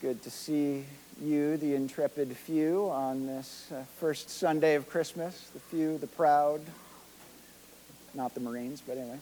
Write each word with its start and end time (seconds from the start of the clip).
good 0.00 0.22
to 0.22 0.30
see 0.30 0.82
you, 1.20 1.58
the 1.58 1.74
intrepid 1.74 2.34
few, 2.34 2.88
on 2.88 3.26
this 3.26 3.70
uh, 3.70 3.82
first 3.98 4.30
Sunday 4.30 4.74
of 4.74 4.88
Christmas. 4.88 5.50
The 5.52 5.60
few, 5.60 5.98
the 5.98 6.06
proud, 6.06 6.62
not 8.14 8.32
the 8.32 8.40
Marines, 8.40 8.80
but 8.80 8.96
anyway. 8.96 9.18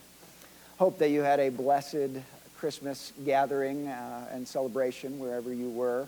Hope 0.77 0.97
that 0.99 1.09
you 1.09 1.19
had 1.19 1.41
a 1.41 1.49
blessed 1.49 2.21
Christmas 2.59 3.11
gathering 3.25 3.89
uh, 3.89 4.29
and 4.31 4.47
celebration 4.47 5.19
wherever 5.19 5.53
you 5.53 5.69
were. 5.69 6.07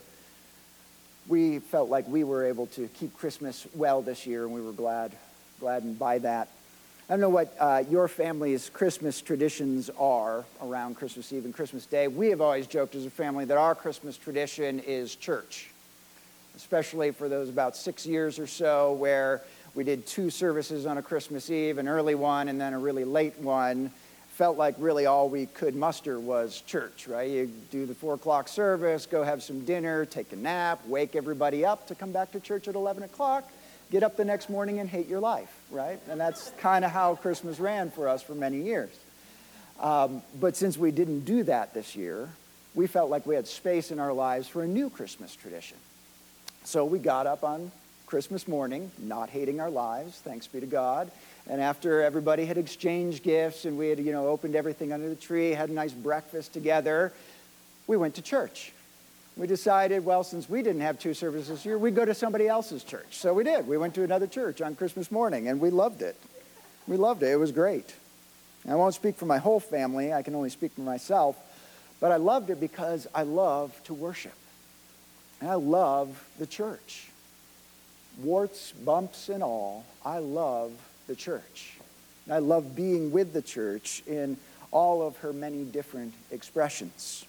We 1.27 1.59
felt 1.59 1.89
like 1.89 2.07
we 2.07 2.23
were 2.23 2.45
able 2.45 2.67
to 2.67 2.87
keep 2.87 3.17
Christmas 3.17 3.67
well 3.75 4.01
this 4.01 4.25
year, 4.25 4.45
and 4.45 4.53
we 4.53 4.61
were 4.61 4.71
glad, 4.71 5.11
gladdened 5.59 5.99
by 5.99 6.19
that. 6.19 6.47
I 7.11 7.15
don't 7.15 7.19
know 7.19 7.27
what 7.27 7.53
uh, 7.59 7.83
your 7.89 8.07
family's 8.07 8.69
Christmas 8.69 9.19
traditions 9.19 9.89
are 9.99 10.45
around 10.61 10.95
Christmas 10.95 11.33
Eve 11.33 11.43
and 11.43 11.53
Christmas 11.53 11.85
Day. 11.85 12.07
We 12.07 12.29
have 12.29 12.39
always 12.39 12.67
joked 12.67 12.95
as 12.95 13.05
a 13.05 13.09
family 13.09 13.43
that 13.43 13.57
our 13.57 13.75
Christmas 13.75 14.15
tradition 14.15 14.79
is 14.79 15.17
church, 15.17 15.71
especially 16.55 17.11
for 17.11 17.27
those 17.27 17.49
about 17.49 17.75
six 17.75 18.05
years 18.05 18.39
or 18.39 18.47
so 18.47 18.93
where 18.93 19.41
we 19.75 19.83
did 19.83 20.07
two 20.07 20.29
services 20.29 20.85
on 20.85 20.99
a 20.99 21.01
Christmas 21.01 21.49
Eve, 21.49 21.79
an 21.79 21.89
early 21.89 22.15
one 22.15 22.47
and 22.47 22.61
then 22.61 22.71
a 22.71 22.79
really 22.79 23.03
late 23.03 23.37
one. 23.39 23.91
Felt 24.29 24.57
like 24.57 24.75
really 24.77 25.05
all 25.05 25.27
we 25.27 25.47
could 25.47 25.75
muster 25.75 26.17
was 26.17 26.61
church, 26.61 27.09
right? 27.09 27.29
You 27.29 27.51
do 27.71 27.85
the 27.85 27.93
four 27.93 28.13
o'clock 28.13 28.47
service, 28.47 29.05
go 29.05 29.21
have 29.21 29.43
some 29.43 29.65
dinner, 29.65 30.05
take 30.05 30.31
a 30.31 30.37
nap, 30.37 30.79
wake 30.87 31.17
everybody 31.17 31.65
up 31.65 31.87
to 31.87 31.95
come 31.95 32.13
back 32.13 32.31
to 32.31 32.39
church 32.39 32.69
at 32.69 32.75
11 32.75 33.03
o'clock 33.03 33.51
get 33.91 34.03
up 34.03 34.15
the 34.15 34.25
next 34.25 34.49
morning 34.49 34.79
and 34.79 34.89
hate 34.89 35.07
your 35.07 35.19
life, 35.19 35.53
right? 35.69 35.99
And 36.09 36.19
that's 36.19 36.51
kind 36.59 36.85
of 36.85 36.91
how 36.91 37.15
Christmas 37.15 37.59
ran 37.59 37.91
for 37.91 38.07
us 38.07 38.23
for 38.23 38.33
many 38.33 38.61
years. 38.61 38.89
Um, 39.79 40.21
but 40.39 40.55
since 40.55 40.77
we 40.77 40.91
didn't 40.91 41.21
do 41.21 41.43
that 41.43 41.73
this 41.73 41.95
year, 41.95 42.29
we 42.73 42.87
felt 42.87 43.09
like 43.09 43.25
we 43.25 43.35
had 43.35 43.47
space 43.47 43.91
in 43.91 43.99
our 43.99 44.13
lives 44.13 44.47
for 44.47 44.63
a 44.63 44.67
new 44.67 44.89
Christmas 44.89 45.35
tradition. 45.35 45.77
So 46.63 46.85
we 46.85 46.99
got 46.99 47.27
up 47.27 47.43
on 47.43 47.71
Christmas 48.05 48.47
morning, 48.47 48.91
not 48.97 49.29
hating 49.29 49.59
our 49.59 49.69
lives, 49.69 50.19
thanks 50.19 50.47
be 50.47 50.61
to 50.61 50.65
God. 50.65 51.11
And 51.49 51.59
after 51.59 52.01
everybody 52.01 52.45
had 52.45 52.57
exchanged 52.57 53.23
gifts 53.23 53.65
and 53.65 53.77
we 53.77 53.89
had, 53.89 53.99
you 53.99 54.13
know, 54.13 54.27
opened 54.27 54.55
everything 54.55 54.93
under 54.93 55.09
the 55.09 55.15
tree, 55.15 55.51
had 55.51 55.69
a 55.69 55.73
nice 55.73 55.91
breakfast 55.91 56.53
together, 56.53 57.11
we 57.87 57.97
went 57.97 58.15
to 58.15 58.21
church 58.21 58.71
we 59.37 59.47
decided, 59.47 60.03
well, 60.05 60.23
since 60.23 60.49
we 60.49 60.61
didn't 60.61 60.81
have 60.81 60.99
two 60.99 61.13
services 61.13 61.49
this 61.49 61.65
year, 61.65 61.77
we'd 61.77 61.95
go 61.95 62.05
to 62.05 62.13
somebody 62.13 62.47
else's 62.47 62.83
church. 62.83 63.17
So 63.17 63.33
we 63.33 63.43
did. 63.43 63.67
We 63.67 63.77
went 63.77 63.95
to 63.95 64.03
another 64.03 64.27
church 64.27 64.61
on 64.61 64.75
Christmas 64.75 65.11
morning, 65.11 65.47
and 65.47 65.59
we 65.59 65.69
loved 65.69 66.01
it. 66.01 66.17
We 66.87 66.97
loved 66.97 67.23
it. 67.23 67.27
It 67.27 67.37
was 67.37 67.51
great. 67.51 67.95
I 68.67 68.75
won't 68.75 68.93
speak 68.93 69.15
for 69.15 69.25
my 69.25 69.39
whole 69.39 69.59
family, 69.59 70.13
I 70.13 70.21
can 70.21 70.35
only 70.35 70.49
speak 70.49 70.73
for 70.73 70.81
myself, 70.81 71.35
but 71.99 72.11
I 72.11 72.17
loved 72.17 72.49
it 72.49 72.59
because 72.59 73.07
I 73.15 73.23
love 73.23 73.79
to 73.85 73.93
worship. 73.93 74.35
And 75.39 75.49
I 75.49 75.55
love 75.55 76.23
the 76.37 76.45
church. 76.45 77.07
Warts, 78.21 78.71
bumps, 78.71 79.29
and 79.29 79.41
all, 79.41 79.85
I 80.05 80.19
love 80.19 80.73
the 81.07 81.15
church. 81.15 81.77
And 82.25 82.35
I 82.35 82.39
love 82.39 82.75
being 82.75 83.11
with 83.11 83.33
the 83.33 83.41
church 83.41 84.03
in 84.05 84.37
all 84.69 85.01
of 85.01 85.17
her 85.17 85.33
many 85.33 85.63
different 85.63 86.13
expressions. 86.29 87.25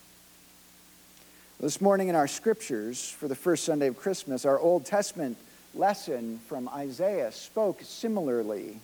This 1.63 1.81
morning 1.81 2.09
in 2.09 2.17
our 2.17 2.27
scriptures 2.27 3.09
for 3.09 3.29
the 3.29 3.37
first 3.37 3.63
Sunday 3.63 3.87
of 3.87 3.97
Christmas, 3.97 4.45
our 4.45 4.59
Old 4.59 4.85
Testament 4.85 5.39
lesson 5.77 6.41
from 6.49 6.69
Isaiah 6.69 7.31
spoke 7.31 7.83
similarly 7.83 8.81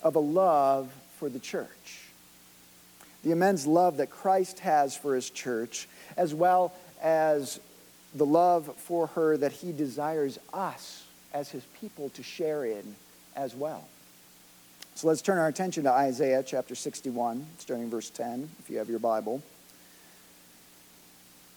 of 0.00 0.14
a 0.14 0.20
love 0.20 0.92
for 1.18 1.28
the 1.28 1.40
church. 1.40 2.04
The 3.24 3.32
immense 3.32 3.66
love 3.66 3.96
that 3.96 4.10
Christ 4.10 4.60
has 4.60 4.96
for 4.96 5.16
his 5.16 5.28
church, 5.28 5.88
as 6.16 6.32
well 6.32 6.72
as 7.02 7.58
the 8.14 8.26
love 8.26 8.76
for 8.76 9.08
her 9.08 9.36
that 9.36 9.50
he 9.50 9.72
desires 9.72 10.38
us 10.52 11.02
as 11.34 11.48
his 11.48 11.64
people 11.80 12.10
to 12.10 12.22
share 12.22 12.64
in 12.64 12.94
as 13.34 13.56
well. 13.56 13.88
So 14.94 15.08
let's 15.08 15.20
turn 15.20 15.38
our 15.38 15.48
attention 15.48 15.82
to 15.82 15.90
Isaiah 15.90 16.44
chapter 16.46 16.76
61, 16.76 17.44
starting 17.58 17.90
verse 17.90 18.08
10, 18.08 18.48
if 18.60 18.70
you 18.70 18.78
have 18.78 18.88
your 18.88 19.00
Bible. 19.00 19.42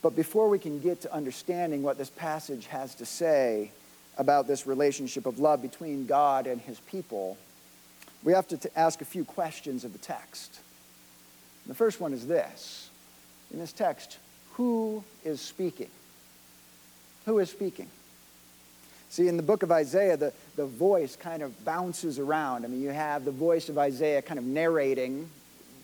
But 0.03 0.17
before 0.17 0.49
we 0.49 0.59
can 0.59 0.79
get 0.79 1.01
to 1.01 1.13
understanding 1.13 1.81
what 1.81 1.97
this 1.97 2.09
passage 2.09 2.67
has 2.67 2.93
to 2.95 3.05
say 3.05 3.71
about 4.17 4.47
this 4.47 4.67
relationship 4.67 5.25
of 5.25 5.39
love 5.39 5.61
between 5.61 6.05
God 6.05 6.45
and 6.45 6.61
his 6.61 6.79
people, 6.81 7.37
we 8.21 8.33
have 8.33 8.47
to 8.49 8.57
t- 8.57 8.69
ask 8.75 9.01
a 9.01 9.05
few 9.05 9.23
questions 9.23 9.85
of 9.85 9.93
the 9.93 9.99
text. 9.99 10.59
The 11.65 11.73
first 11.73 12.01
one 12.01 12.13
is 12.13 12.27
this 12.27 12.89
In 13.51 13.59
this 13.59 13.71
text, 13.71 14.19
who 14.53 15.03
is 15.23 15.39
speaking? 15.39 15.89
Who 17.25 17.39
is 17.39 17.49
speaking? 17.49 17.87
See, 19.09 19.29
in 19.29 19.37
the 19.37 19.43
book 19.43 19.63
of 19.63 19.71
Isaiah, 19.71 20.17
the, 20.17 20.33
the 20.57 20.65
voice 20.65 21.15
kind 21.15 21.43
of 21.43 21.63
bounces 21.63 22.19
around. 22.19 22.65
I 22.65 22.67
mean, 22.67 22.81
you 22.81 22.89
have 22.89 23.23
the 23.23 23.31
voice 23.31 23.69
of 23.69 23.77
Isaiah 23.77 24.21
kind 24.21 24.37
of 24.37 24.43
narrating 24.43 25.29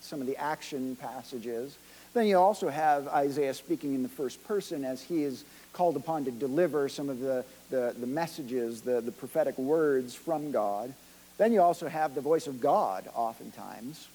some 0.02 0.20
of 0.20 0.26
the 0.26 0.36
action 0.36 0.96
passages. 0.96 1.78
Then 2.12 2.26
you 2.26 2.38
also 2.38 2.68
have 2.68 3.06
Isaiah 3.08 3.54
speaking 3.54 3.94
in 3.94 4.02
the 4.02 4.08
first 4.08 4.42
person 4.44 4.84
as 4.84 5.02
he 5.02 5.22
is 5.22 5.44
called 5.72 5.96
upon 5.96 6.24
to 6.24 6.30
deliver 6.30 6.88
some 6.88 7.08
of 7.08 7.20
the, 7.20 7.44
the, 7.70 7.94
the 7.98 8.06
messages, 8.06 8.80
the, 8.80 9.00
the 9.00 9.12
prophetic 9.12 9.56
words 9.56 10.14
from 10.14 10.50
God. 10.50 10.92
Then 11.38 11.52
you 11.52 11.62
also 11.62 11.88
have 11.88 12.14
the 12.14 12.20
voice 12.20 12.46
of 12.46 12.60
God 12.60 13.08
oftentimes. 13.14 14.08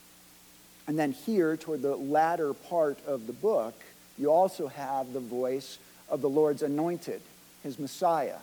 And 0.88 1.00
then 1.00 1.14
here, 1.14 1.58
toward 1.58 1.82
the 1.82 1.96
latter 1.96 2.54
part 2.54 3.00
of 3.08 3.28
the 3.28 3.34
book, 3.34 3.74
you 4.18 4.32
also 4.32 4.68
have 4.68 5.14
the 5.14 5.20
voice 5.20 5.80
of 6.10 6.22
the 6.22 6.30
Lord's 6.30 6.62
anointed, 6.62 7.22
his 7.64 7.80
Messiah, 7.80 8.38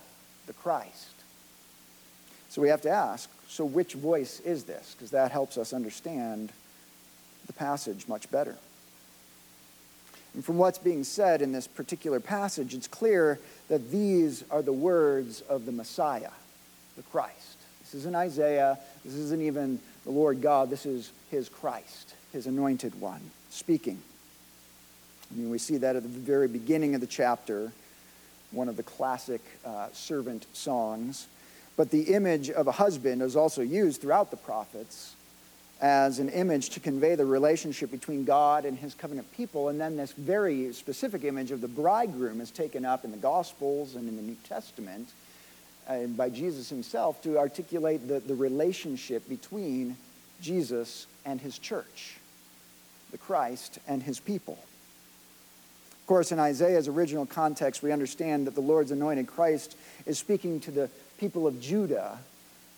the 0.46 0.52
Christ. 0.52 1.14
So 2.48 2.60
we 2.60 2.68
have 2.68 2.82
to 2.82 2.90
ask 2.90 3.30
so 3.48 3.64
which 3.66 3.92
voice 3.92 4.40
is 4.40 4.64
this? 4.64 4.94
Because 4.94 5.10
that 5.10 5.30
helps 5.30 5.58
us 5.58 5.74
understand 5.74 6.52
the 7.46 7.52
passage 7.52 8.08
much 8.08 8.30
better. 8.30 8.56
And 10.34 10.44
from 10.44 10.56
what's 10.56 10.78
being 10.78 11.04
said 11.04 11.42
in 11.42 11.52
this 11.52 11.66
particular 11.66 12.20
passage, 12.20 12.74
it's 12.74 12.88
clear 12.88 13.38
that 13.68 13.90
these 13.90 14.44
are 14.50 14.62
the 14.62 14.72
words 14.72 15.42
of 15.42 15.66
the 15.66 15.72
Messiah, 15.72 16.30
the 16.96 17.02
Christ. 17.02 17.58
This 17.80 17.94
isn't 17.94 18.14
Isaiah. 18.14 18.78
This 19.04 19.14
isn't 19.14 19.42
even 19.42 19.78
the 20.04 20.10
Lord 20.10 20.40
God. 20.40 20.70
This 20.70 20.86
is 20.86 21.12
his 21.30 21.48
Christ, 21.48 22.14
his 22.32 22.46
anointed 22.46 22.98
one, 23.00 23.20
speaking. 23.50 24.00
I 25.30 25.38
mean, 25.38 25.50
we 25.50 25.58
see 25.58 25.76
that 25.78 25.96
at 25.96 26.02
the 26.02 26.08
very 26.08 26.48
beginning 26.48 26.94
of 26.94 27.00
the 27.00 27.06
chapter, 27.06 27.72
one 28.50 28.68
of 28.68 28.76
the 28.76 28.82
classic 28.82 29.40
uh, 29.64 29.88
servant 29.92 30.46
songs. 30.52 31.26
But 31.76 31.90
the 31.90 32.14
image 32.14 32.50
of 32.50 32.66
a 32.66 32.72
husband 32.72 33.22
is 33.22 33.34
also 33.36 33.62
used 33.62 34.00
throughout 34.00 34.30
the 34.30 34.36
prophets 34.36 35.14
as 35.82 36.20
an 36.20 36.28
image 36.28 36.70
to 36.70 36.80
convey 36.80 37.16
the 37.16 37.26
relationship 37.26 37.90
between 37.90 38.24
God 38.24 38.64
and 38.64 38.78
his 38.78 38.94
covenant 38.94 39.30
people. 39.32 39.68
And 39.68 39.80
then 39.80 39.96
this 39.96 40.12
very 40.12 40.72
specific 40.72 41.24
image 41.24 41.50
of 41.50 41.60
the 41.60 41.68
bridegroom 41.68 42.40
is 42.40 42.52
taken 42.52 42.84
up 42.84 43.04
in 43.04 43.10
the 43.10 43.16
Gospels 43.16 43.96
and 43.96 44.08
in 44.08 44.14
the 44.14 44.22
New 44.22 44.36
Testament 44.48 45.08
uh, 45.88 46.04
by 46.06 46.30
Jesus 46.30 46.68
himself 46.68 47.20
to 47.22 47.36
articulate 47.36 48.06
the, 48.06 48.20
the 48.20 48.34
relationship 48.36 49.28
between 49.28 49.96
Jesus 50.40 51.08
and 51.26 51.40
his 51.40 51.58
church, 51.58 52.16
the 53.10 53.18
Christ 53.18 53.80
and 53.88 54.04
his 54.04 54.20
people. 54.20 54.58
Of 56.00 56.06
course, 56.06 56.30
in 56.30 56.38
Isaiah's 56.38 56.86
original 56.86 57.26
context, 57.26 57.82
we 57.82 57.90
understand 57.90 58.46
that 58.46 58.54
the 58.54 58.60
Lord's 58.60 58.92
anointed 58.92 59.26
Christ 59.26 59.76
is 60.06 60.16
speaking 60.16 60.60
to 60.60 60.70
the 60.70 60.90
people 61.18 61.48
of 61.48 61.60
Judah 61.60 62.20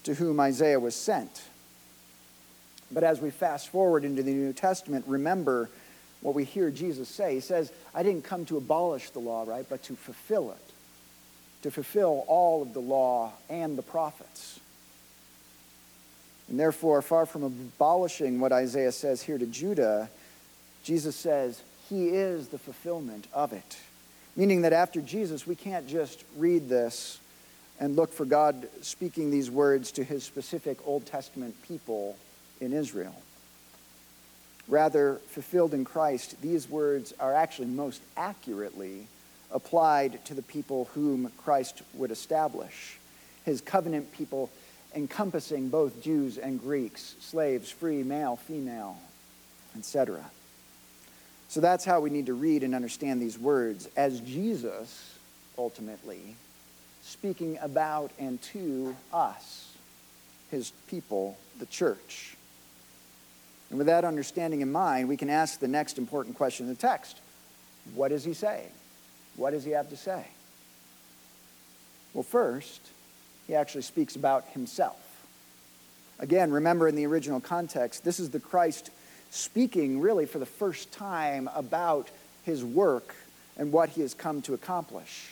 to 0.04 0.14
whom 0.14 0.40
Isaiah 0.40 0.80
was 0.80 0.94
sent. 0.94 1.42
But 2.90 3.04
as 3.04 3.20
we 3.20 3.30
fast 3.30 3.68
forward 3.68 4.04
into 4.04 4.22
the 4.22 4.32
New 4.32 4.52
Testament, 4.52 5.04
remember 5.06 5.68
what 6.20 6.34
we 6.34 6.44
hear 6.44 6.70
Jesus 6.70 7.08
say. 7.08 7.34
He 7.34 7.40
says, 7.40 7.70
I 7.94 8.02
didn't 8.02 8.24
come 8.24 8.46
to 8.46 8.56
abolish 8.56 9.10
the 9.10 9.18
law, 9.18 9.44
right, 9.46 9.66
but 9.68 9.82
to 9.84 9.94
fulfill 9.94 10.52
it, 10.52 10.72
to 11.62 11.70
fulfill 11.70 12.24
all 12.26 12.62
of 12.62 12.72
the 12.72 12.80
law 12.80 13.32
and 13.50 13.76
the 13.76 13.82
prophets. 13.82 14.58
And 16.48 16.58
therefore, 16.58 17.02
far 17.02 17.26
from 17.26 17.42
abolishing 17.42 18.40
what 18.40 18.52
Isaiah 18.52 18.92
says 18.92 19.22
here 19.22 19.38
to 19.38 19.46
Judah, 19.46 20.10
Jesus 20.82 21.16
says 21.16 21.62
he 21.88 22.08
is 22.08 22.48
the 22.48 22.58
fulfillment 22.58 23.26
of 23.32 23.52
it. 23.52 23.78
Meaning 24.36 24.62
that 24.62 24.72
after 24.72 25.00
Jesus, 25.00 25.46
we 25.46 25.54
can't 25.54 25.86
just 25.86 26.24
read 26.36 26.68
this 26.68 27.18
and 27.80 27.96
look 27.96 28.12
for 28.12 28.24
God 28.24 28.66
speaking 28.82 29.30
these 29.30 29.50
words 29.50 29.92
to 29.92 30.04
his 30.04 30.24
specific 30.24 30.78
Old 30.86 31.06
Testament 31.06 31.54
people 31.66 32.16
in 32.60 32.72
Israel. 32.72 33.14
Rather, 34.66 35.20
fulfilled 35.28 35.74
in 35.74 35.84
Christ, 35.84 36.40
these 36.40 36.68
words 36.68 37.12
are 37.20 37.34
actually 37.34 37.68
most 37.68 38.00
accurately 38.16 39.06
applied 39.50 40.24
to 40.24 40.34
the 40.34 40.42
people 40.42 40.86
whom 40.94 41.30
Christ 41.44 41.82
would 41.94 42.10
establish. 42.10 42.98
His 43.44 43.60
covenant 43.60 44.12
people 44.12 44.50
encompassing 44.94 45.68
both 45.68 46.02
Jews 46.02 46.38
and 46.38 46.60
Greeks, 46.60 47.14
slaves, 47.20 47.70
free, 47.70 48.02
male, 48.02 48.36
female, 48.36 48.96
etc. 49.76 50.24
So 51.48 51.60
that's 51.60 51.84
how 51.84 52.00
we 52.00 52.10
need 52.10 52.26
to 52.26 52.34
read 52.34 52.62
and 52.62 52.74
understand 52.74 53.20
these 53.20 53.38
words 53.38 53.88
as 53.96 54.20
Jesus 54.20 55.14
ultimately, 55.58 56.36
speaking 57.02 57.58
about 57.60 58.10
and 58.18 58.40
to 58.42 58.96
us, 59.12 59.72
his 60.50 60.72
people, 60.88 61.36
the 61.58 61.66
church. 61.66 62.36
And 63.70 63.78
with 63.78 63.86
that 63.86 64.04
understanding 64.04 64.60
in 64.60 64.70
mind, 64.70 65.08
we 65.08 65.16
can 65.16 65.30
ask 65.30 65.58
the 65.58 65.68
next 65.68 65.98
important 65.98 66.36
question 66.36 66.66
in 66.66 66.72
the 66.72 66.78
text 66.78 67.18
What 67.94 68.12
is 68.12 68.24
he 68.24 68.34
saying? 68.34 68.70
What 69.36 69.50
does 69.50 69.64
he 69.64 69.72
have 69.72 69.90
to 69.90 69.96
say? 69.96 70.26
Well, 72.12 72.22
first, 72.22 72.80
he 73.46 73.54
actually 73.54 73.82
speaks 73.82 74.14
about 74.16 74.46
himself. 74.48 74.96
Again, 76.20 76.52
remember 76.52 76.86
in 76.86 76.94
the 76.94 77.06
original 77.06 77.40
context, 77.40 78.04
this 78.04 78.20
is 78.20 78.30
the 78.30 78.38
Christ 78.38 78.90
speaking 79.30 80.00
really 80.00 80.26
for 80.26 80.38
the 80.38 80.46
first 80.46 80.92
time 80.92 81.50
about 81.54 82.08
his 82.44 82.64
work 82.64 83.16
and 83.56 83.72
what 83.72 83.88
he 83.88 84.00
has 84.00 84.14
come 84.14 84.40
to 84.42 84.54
accomplish. 84.54 85.30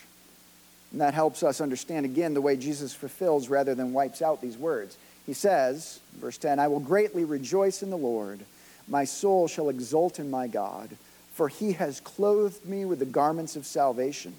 And 0.90 1.00
that 1.00 1.14
helps 1.14 1.42
us 1.42 1.60
understand 1.60 2.04
again 2.04 2.34
the 2.34 2.40
way 2.40 2.56
Jesus 2.56 2.92
fulfills 2.92 3.48
rather 3.48 3.74
than 3.74 3.92
wipes 3.92 4.20
out 4.20 4.42
these 4.42 4.58
words. 4.58 4.98
He 5.26 5.32
says, 5.32 6.00
verse 6.16 6.38
10, 6.38 6.58
I 6.58 6.68
will 6.68 6.80
greatly 6.80 7.24
rejoice 7.24 7.82
in 7.82 7.90
the 7.90 7.96
Lord. 7.96 8.40
My 8.88 9.04
soul 9.04 9.46
shall 9.46 9.68
exult 9.68 10.18
in 10.18 10.30
my 10.30 10.48
God, 10.48 10.90
for 11.34 11.48
he 11.48 11.72
has 11.72 12.00
clothed 12.00 12.66
me 12.66 12.84
with 12.84 12.98
the 12.98 13.04
garments 13.04 13.56
of 13.56 13.64
salvation. 13.64 14.34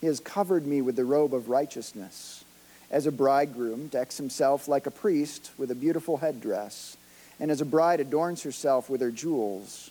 He 0.00 0.06
has 0.06 0.20
covered 0.20 0.66
me 0.66 0.80
with 0.80 0.96
the 0.96 1.04
robe 1.04 1.34
of 1.34 1.48
righteousness. 1.48 2.44
As 2.90 3.06
a 3.06 3.12
bridegroom 3.12 3.88
decks 3.88 4.16
himself 4.16 4.66
like 4.66 4.86
a 4.86 4.90
priest 4.90 5.50
with 5.58 5.70
a 5.70 5.74
beautiful 5.74 6.16
headdress, 6.16 6.96
and 7.38 7.50
as 7.50 7.60
a 7.60 7.66
bride 7.66 8.00
adorns 8.00 8.42
herself 8.42 8.88
with 8.88 9.00
her 9.00 9.10
jewels. 9.10 9.90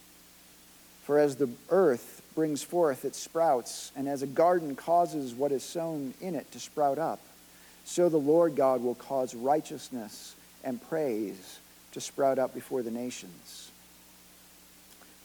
For 1.03 1.19
as 1.19 1.35
the 1.35 1.49
earth 1.69 2.21
brings 2.33 2.63
forth 2.63 3.05
its 3.05 3.19
sprouts, 3.19 3.91
and 3.95 4.07
as 4.07 4.23
a 4.23 4.27
garden 4.27 4.75
causes 4.75 5.33
what 5.33 5.51
is 5.51 5.63
sown 5.63 6.13
in 6.19 6.35
it 6.35 6.51
to 6.51 6.59
sprout 6.59 6.97
up, 6.97 7.19
so 7.87 8.09
the 8.09 8.17
Lord 8.17 8.57
God 8.57 8.83
will 8.83 8.95
cause 8.95 9.33
righteousness 9.33 10.35
and 10.61 10.81
praise 10.89 11.59
to 11.93 12.01
sprout 12.01 12.37
up 12.37 12.53
before 12.53 12.83
the 12.83 12.91
nations. 12.91 13.71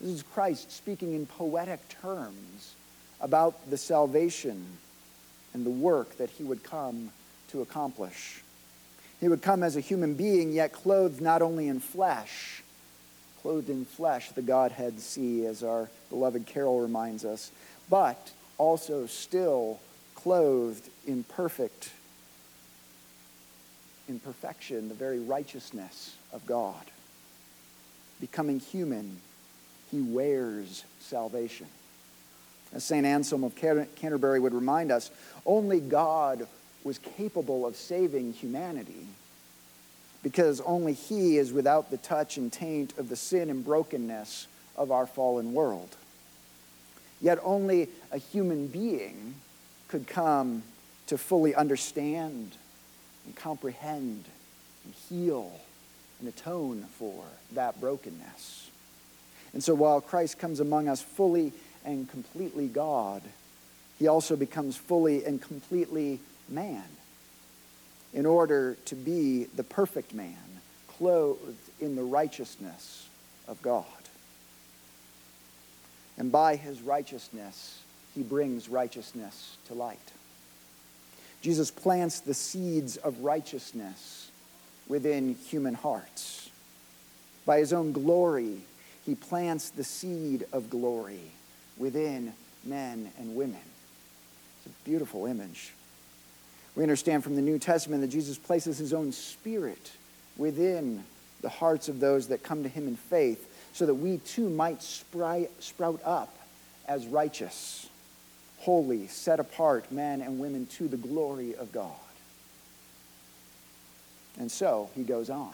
This 0.01 0.11
is 0.11 0.23
Christ 0.23 0.71
speaking 0.71 1.13
in 1.13 1.27
poetic 1.27 1.81
terms 1.89 2.75
about 3.21 3.69
the 3.69 3.77
salvation 3.77 4.65
and 5.53 5.67
the 5.67 5.71
work 5.71 6.17
that 6.19 6.31
he 6.31 6.45
would 6.45 6.63
come 6.63 7.11
to 7.51 7.63
accomplish. 7.63 8.43
He 9.21 9.27
would 9.27 9.43
come 9.43 9.65
as 9.65 9.75
a 9.75 9.81
human 9.81 10.15
being, 10.15 10.53
yet 10.53 10.73
clothed 10.73 11.21
not 11.21 11.43
only 11.43 11.67
in 11.67 11.81
flesh, 11.81 12.63
clothed 13.43 13.71
in 13.71 13.85
flesh, 13.85 14.31
the 14.31 14.41
Godhead 14.41 15.01
see, 15.01 15.47
as 15.47 15.65
our 15.65 15.91
beloved 16.11 16.47
Carol 16.47 16.81
reminds 16.81 17.25
us, 17.25 17.51
but 17.91 18.31
also 18.57 19.07
still 19.07 19.81
clothed 20.15 20.89
in 21.09 21.25
perfect 21.25 21.91
in 24.13 24.21
perfection 24.21 24.89
the 24.89 24.95
very 24.95 25.19
righteousness 25.19 26.15
of 26.35 26.45
God. 26.45 26.85
Becoming 28.21 28.61
human, 28.61 29.19
he 29.91 30.03
wears 30.03 30.85
salvation. 31.01 31.67
As 32.75 32.85
St. 32.85 33.07
Anselm 33.07 33.43
of 33.43 33.57
Canterbury 33.57 34.39
would 34.39 34.53
remind 34.53 34.93
us, 34.93 35.11
only 35.47 35.81
God 35.81 36.47
was 36.85 36.99
capable 36.99 37.67
of 37.67 37.75
saving 37.75 38.35
humanity 38.35 39.07
because 40.23 40.61
only 40.61 40.93
he 40.93 41.39
is 41.39 41.51
without 41.53 41.91
the 41.91 41.97
touch 41.97 42.37
and 42.37 42.53
taint 42.53 42.97
of 42.99 43.09
the 43.09 43.17
sin 43.17 43.49
and 43.49 43.65
brokenness 43.65 44.47
of 44.77 44.91
our 44.91 45.07
fallen 45.07 45.55
world. 45.55 45.97
Yet 47.21 47.39
only 47.43 47.89
a 48.11 48.19
human 48.19 48.67
being 48.67 49.35
could 49.89 50.07
come 50.07 50.63
to 51.07 51.17
fully 51.17 51.55
understand 51.55 52.57
and 53.25 53.37
comprehend 53.37 54.25
and 54.85 54.95
heal 55.09 55.53
and 56.21 56.29
atone 56.29 56.83
for 56.99 57.25
that 57.53 57.81
brokenness. 57.81 58.71
And 59.53 59.63
so 59.63 59.75
while 59.75 60.01
Christ 60.01 60.39
comes 60.39 60.61
among 60.61 60.89
us 60.89 61.03
fully 61.03 61.53
and 61.85 62.09
completely 62.09 62.69
God, 62.69 63.23
he 63.99 64.09
also 64.09 64.37
becomes 64.37 64.77
fully 64.77 65.25
and 65.25 65.41
completely 65.41 66.21
man 66.49 66.85
in 68.13 68.27
order 68.27 68.77
to 68.87 68.95
be 68.95 69.45
the 69.57 69.65
perfect 69.65 70.15
man, 70.15 70.37
clothed 70.89 71.57
in 71.81 71.97
the 71.97 72.03
righteousness 72.03 73.09
of 73.49 73.61
God. 73.63 73.85
And 76.19 76.31
by 76.31 76.57
his 76.57 76.83
righteousness, 76.83 77.83
he 78.15 78.23
brings 78.23 78.69
righteousness 78.69 79.57
to 79.69 79.75
light. 79.75 79.99
Jesus 81.43 81.71
plants 81.73 82.21
the 82.21 82.35
seeds 82.35 82.97
of 82.97 83.19
righteousness 83.21 84.31
within 84.89 85.35
human 85.35 85.75
hearts. 85.75 86.51
By 87.45 87.59
his 87.59 87.73
own 87.73 87.93
glory, 87.93 88.59
he 89.05 89.17
plants 89.17 89.71
the 89.71 89.83
seed 89.83 90.47
of 90.53 90.71
glory 90.71 91.33
within 91.77 92.33
men 92.65 93.11
and 93.19 93.35
women. 93.35 93.61
It's 94.65 94.67
a 94.67 94.89
beautiful 94.89 95.27
image. 95.27 95.73
We 96.77 96.85
understand 96.85 97.25
from 97.25 97.35
the 97.35 97.43
New 97.43 97.59
Testament 97.59 98.03
that 98.03 98.09
Jesus 98.09 98.39
places 98.39 98.79
his 98.79 98.95
own 98.95 99.11
spirit 99.11 99.91
within 100.37 101.03
the 101.41 101.49
hearts 101.49 101.89
of 101.89 101.99
those 101.99 102.29
that 102.29 102.45
come 102.45 102.63
to 102.63 102.69
him 102.69 102.87
in 102.87 102.97
faith 102.97 103.49
so 103.73 103.85
that 103.87 103.95
we 103.95 104.19
too 104.19 104.49
might 104.49 104.81
sprout 104.81 106.01
up 106.05 106.39
as 106.87 107.07
righteous 107.07 107.89
holy, 108.63 109.09
set 109.09 109.41
apart 109.41 109.91
men 109.91 110.21
and 110.21 110.39
women 110.39 110.67
to 110.67 110.87
the 110.87 110.97
glory 110.97 111.55
of 111.57 111.73
God. 111.73 111.91
And 114.39 114.51
so 114.51 114.89
he 114.95 115.03
goes 115.03 115.31
on. 115.31 115.53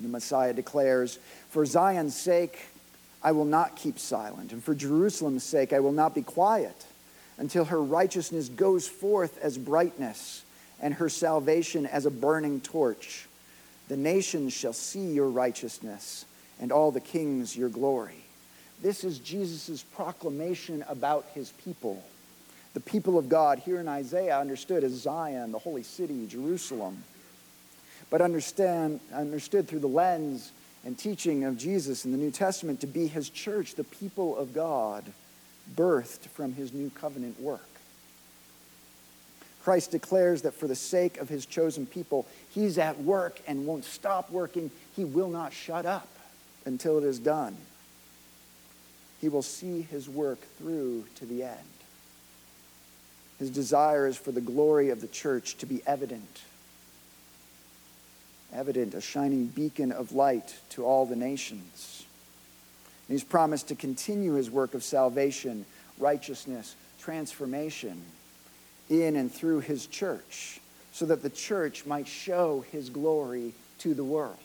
The 0.00 0.08
Messiah 0.08 0.52
declares, 0.52 1.18
For 1.48 1.64
Zion's 1.64 2.14
sake, 2.14 2.66
I 3.22 3.32
will 3.32 3.46
not 3.46 3.76
keep 3.76 3.98
silent, 3.98 4.52
and 4.52 4.62
for 4.62 4.74
Jerusalem's 4.74 5.44
sake, 5.44 5.72
I 5.72 5.80
will 5.80 5.92
not 5.92 6.14
be 6.14 6.22
quiet 6.22 6.86
until 7.38 7.64
her 7.64 7.82
righteousness 7.82 8.50
goes 8.50 8.86
forth 8.86 9.38
as 9.42 9.56
brightness 9.56 10.44
and 10.82 10.94
her 10.94 11.08
salvation 11.08 11.86
as 11.86 12.04
a 12.04 12.10
burning 12.10 12.60
torch. 12.60 13.26
The 13.88 13.96
nations 13.96 14.52
shall 14.52 14.74
see 14.74 15.12
your 15.12 15.28
righteousness, 15.28 16.26
and 16.60 16.70
all 16.70 16.90
the 16.90 17.00
kings 17.00 17.56
your 17.56 17.70
glory. 17.70 18.23
This 18.84 19.02
is 19.02 19.18
Jesus' 19.18 19.82
proclamation 19.82 20.84
about 20.90 21.24
his 21.32 21.52
people. 21.64 22.04
The 22.74 22.80
people 22.80 23.16
of 23.16 23.30
God 23.30 23.58
here 23.58 23.80
in 23.80 23.88
Isaiah 23.88 24.38
understood 24.38 24.84
as 24.84 24.92
Zion, 24.92 25.52
the 25.52 25.58
holy 25.58 25.82
city, 25.82 26.26
Jerusalem, 26.26 27.02
but 28.10 28.20
understand, 28.20 29.00
understood 29.10 29.68
through 29.68 29.78
the 29.78 29.86
lens 29.86 30.52
and 30.84 30.98
teaching 30.98 31.44
of 31.44 31.56
Jesus 31.56 32.04
in 32.04 32.12
the 32.12 32.18
New 32.18 32.30
Testament 32.30 32.82
to 32.82 32.86
be 32.86 33.06
his 33.06 33.30
church, 33.30 33.74
the 33.74 33.84
people 33.84 34.36
of 34.36 34.52
God, 34.52 35.02
birthed 35.74 36.28
from 36.34 36.52
his 36.52 36.74
new 36.74 36.90
covenant 36.90 37.40
work. 37.40 37.66
Christ 39.62 39.92
declares 39.92 40.42
that 40.42 40.52
for 40.52 40.66
the 40.66 40.76
sake 40.76 41.16
of 41.16 41.30
his 41.30 41.46
chosen 41.46 41.86
people, 41.86 42.26
he's 42.50 42.76
at 42.76 43.00
work 43.00 43.40
and 43.46 43.64
won't 43.64 43.86
stop 43.86 44.30
working. 44.30 44.70
He 44.94 45.06
will 45.06 45.30
not 45.30 45.54
shut 45.54 45.86
up 45.86 46.08
until 46.66 46.98
it 46.98 47.04
is 47.04 47.18
done 47.18 47.56
he 49.24 49.30
will 49.30 49.40
see 49.40 49.80
his 49.80 50.06
work 50.06 50.38
through 50.58 51.02
to 51.14 51.24
the 51.24 51.44
end. 51.44 51.58
His 53.38 53.48
desire 53.48 54.06
is 54.06 54.18
for 54.18 54.32
the 54.32 54.42
glory 54.42 54.90
of 54.90 55.00
the 55.00 55.06
church 55.06 55.56
to 55.56 55.66
be 55.66 55.80
evident. 55.86 56.42
Evident, 58.52 58.92
a 58.92 59.00
shining 59.00 59.46
beacon 59.46 59.92
of 59.92 60.12
light 60.12 60.54
to 60.68 60.84
all 60.84 61.06
the 61.06 61.16
nations. 61.16 62.04
And 63.08 63.14
he's 63.14 63.24
promised 63.24 63.68
to 63.68 63.74
continue 63.74 64.34
his 64.34 64.50
work 64.50 64.74
of 64.74 64.84
salvation, 64.84 65.64
righteousness, 65.98 66.76
transformation 67.00 68.02
in 68.90 69.16
and 69.16 69.32
through 69.32 69.60
his 69.60 69.86
church, 69.86 70.60
so 70.92 71.06
that 71.06 71.22
the 71.22 71.30
church 71.30 71.86
might 71.86 72.06
show 72.06 72.62
his 72.72 72.90
glory 72.90 73.54
to 73.78 73.94
the 73.94 74.04
world 74.04 74.36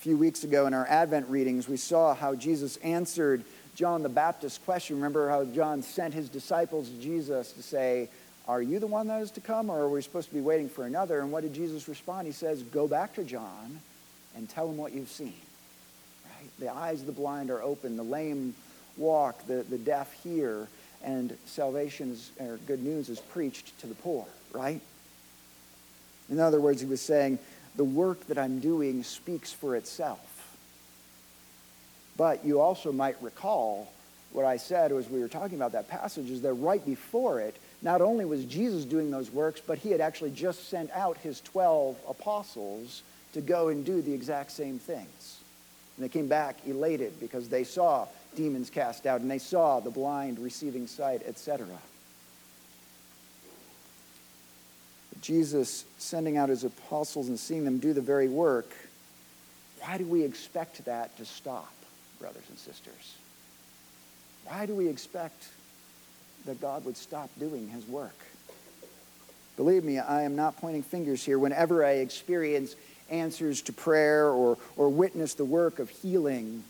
few 0.00 0.16
weeks 0.16 0.44
ago 0.44 0.66
in 0.66 0.72
our 0.72 0.86
Advent 0.86 1.28
readings, 1.28 1.68
we 1.68 1.76
saw 1.76 2.14
how 2.14 2.34
Jesus 2.34 2.78
answered 2.78 3.44
John 3.74 4.02
the 4.02 4.08
Baptist's 4.08 4.56
question. 4.56 4.96
Remember 4.96 5.28
how 5.28 5.44
John 5.44 5.82
sent 5.82 6.14
his 6.14 6.30
disciples 6.30 6.88
to 6.88 6.96
Jesus 6.96 7.52
to 7.52 7.62
say, 7.62 8.08
Are 8.48 8.62
you 8.62 8.78
the 8.78 8.86
one 8.86 9.08
that 9.08 9.20
is 9.20 9.30
to 9.32 9.42
come, 9.42 9.68
or 9.68 9.78
are 9.80 9.90
we 9.90 10.00
supposed 10.00 10.30
to 10.30 10.34
be 10.34 10.40
waiting 10.40 10.70
for 10.70 10.86
another? 10.86 11.20
And 11.20 11.30
what 11.30 11.42
did 11.42 11.52
Jesus 11.52 11.86
respond? 11.86 12.26
He 12.26 12.32
says, 12.32 12.62
Go 12.62 12.88
back 12.88 13.14
to 13.16 13.24
John 13.24 13.78
and 14.34 14.48
tell 14.48 14.70
him 14.70 14.78
what 14.78 14.92
you've 14.92 15.10
seen. 15.10 15.34
Right? 16.24 16.50
The 16.58 16.72
eyes 16.72 17.00
of 17.00 17.06
the 17.06 17.12
blind 17.12 17.50
are 17.50 17.62
open, 17.62 17.98
the 17.98 18.02
lame 18.02 18.54
walk, 18.96 19.46
the, 19.46 19.66
the 19.68 19.76
deaf 19.76 20.10
hear, 20.24 20.66
and 21.04 21.36
salvation 21.44 22.12
is, 22.12 22.30
or 22.40 22.56
good 22.66 22.82
news 22.82 23.10
is 23.10 23.20
preached 23.20 23.78
to 23.80 23.86
the 23.86 23.94
poor, 23.96 24.24
right? 24.54 24.80
In 26.30 26.40
other 26.40 26.58
words, 26.58 26.80
he 26.80 26.86
was 26.86 27.02
saying, 27.02 27.38
the 27.76 27.84
work 27.84 28.26
that 28.26 28.38
I'm 28.38 28.60
doing 28.60 29.02
speaks 29.02 29.52
for 29.52 29.76
itself. 29.76 30.20
But 32.16 32.44
you 32.44 32.60
also 32.60 32.92
might 32.92 33.20
recall 33.22 33.90
what 34.32 34.44
I 34.44 34.58
said 34.58 34.92
as 34.92 35.08
we 35.08 35.20
were 35.20 35.28
talking 35.28 35.56
about 35.56 35.72
that 35.72 35.88
passage 35.88 36.30
is 36.30 36.42
that 36.42 36.52
right 36.54 36.84
before 36.84 37.40
it, 37.40 37.56
not 37.82 38.00
only 38.00 38.24
was 38.24 38.44
Jesus 38.44 38.84
doing 38.84 39.10
those 39.10 39.30
works, 39.30 39.60
but 39.66 39.78
he 39.78 39.90
had 39.90 40.00
actually 40.00 40.30
just 40.30 40.68
sent 40.68 40.90
out 40.92 41.16
his 41.18 41.40
12 41.40 41.96
apostles 42.08 43.02
to 43.32 43.40
go 43.40 43.68
and 43.68 43.84
do 43.84 44.02
the 44.02 44.12
exact 44.12 44.52
same 44.52 44.78
things. 44.78 45.38
And 45.96 46.04
they 46.04 46.08
came 46.08 46.28
back 46.28 46.56
elated 46.66 47.18
because 47.20 47.48
they 47.48 47.64
saw 47.64 48.06
demons 48.36 48.70
cast 48.70 49.06
out 49.06 49.20
and 49.20 49.30
they 49.30 49.38
saw 49.38 49.80
the 49.80 49.90
blind 49.90 50.38
receiving 50.38 50.86
sight, 50.86 51.22
etc. 51.26 51.66
Jesus 55.20 55.84
sending 55.98 56.36
out 56.36 56.48
his 56.48 56.64
apostles 56.64 57.28
and 57.28 57.38
seeing 57.38 57.64
them 57.64 57.78
do 57.78 57.92
the 57.92 58.00
very 58.00 58.28
work, 58.28 58.70
why 59.80 59.98
do 59.98 60.04
we 60.04 60.22
expect 60.24 60.84
that 60.84 61.16
to 61.18 61.24
stop, 61.24 61.72
brothers 62.18 62.44
and 62.48 62.58
sisters? 62.58 63.14
Why 64.44 64.66
do 64.66 64.74
we 64.74 64.88
expect 64.88 65.48
that 66.46 66.60
God 66.60 66.84
would 66.84 66.96
stop 66.96 67.30
doing 67.38 67.68
his 67.68 67.86
work? 67.86 68.16
Believe 69.56 69.84
me, 69.84 69.98
I 69.98 70.22
am 70.22 70.36
not 70.36 70.56
pointing 70.56 70.82
fingers 70.82 71.22
here. 71.22 71.38
Whenever 71.38 71.84
I 71.84 71.92
experience 71.92 72.76
answers 73.10 73.60
to 73.62 73.72
prayer 73.72 74.28
or, 74.28 74.56
or 74.76 74.88
witness 74.88 75.34
the 75.34 75.44
work 75.44 75.78
of 75.78 75.90
healing 75.90 76.64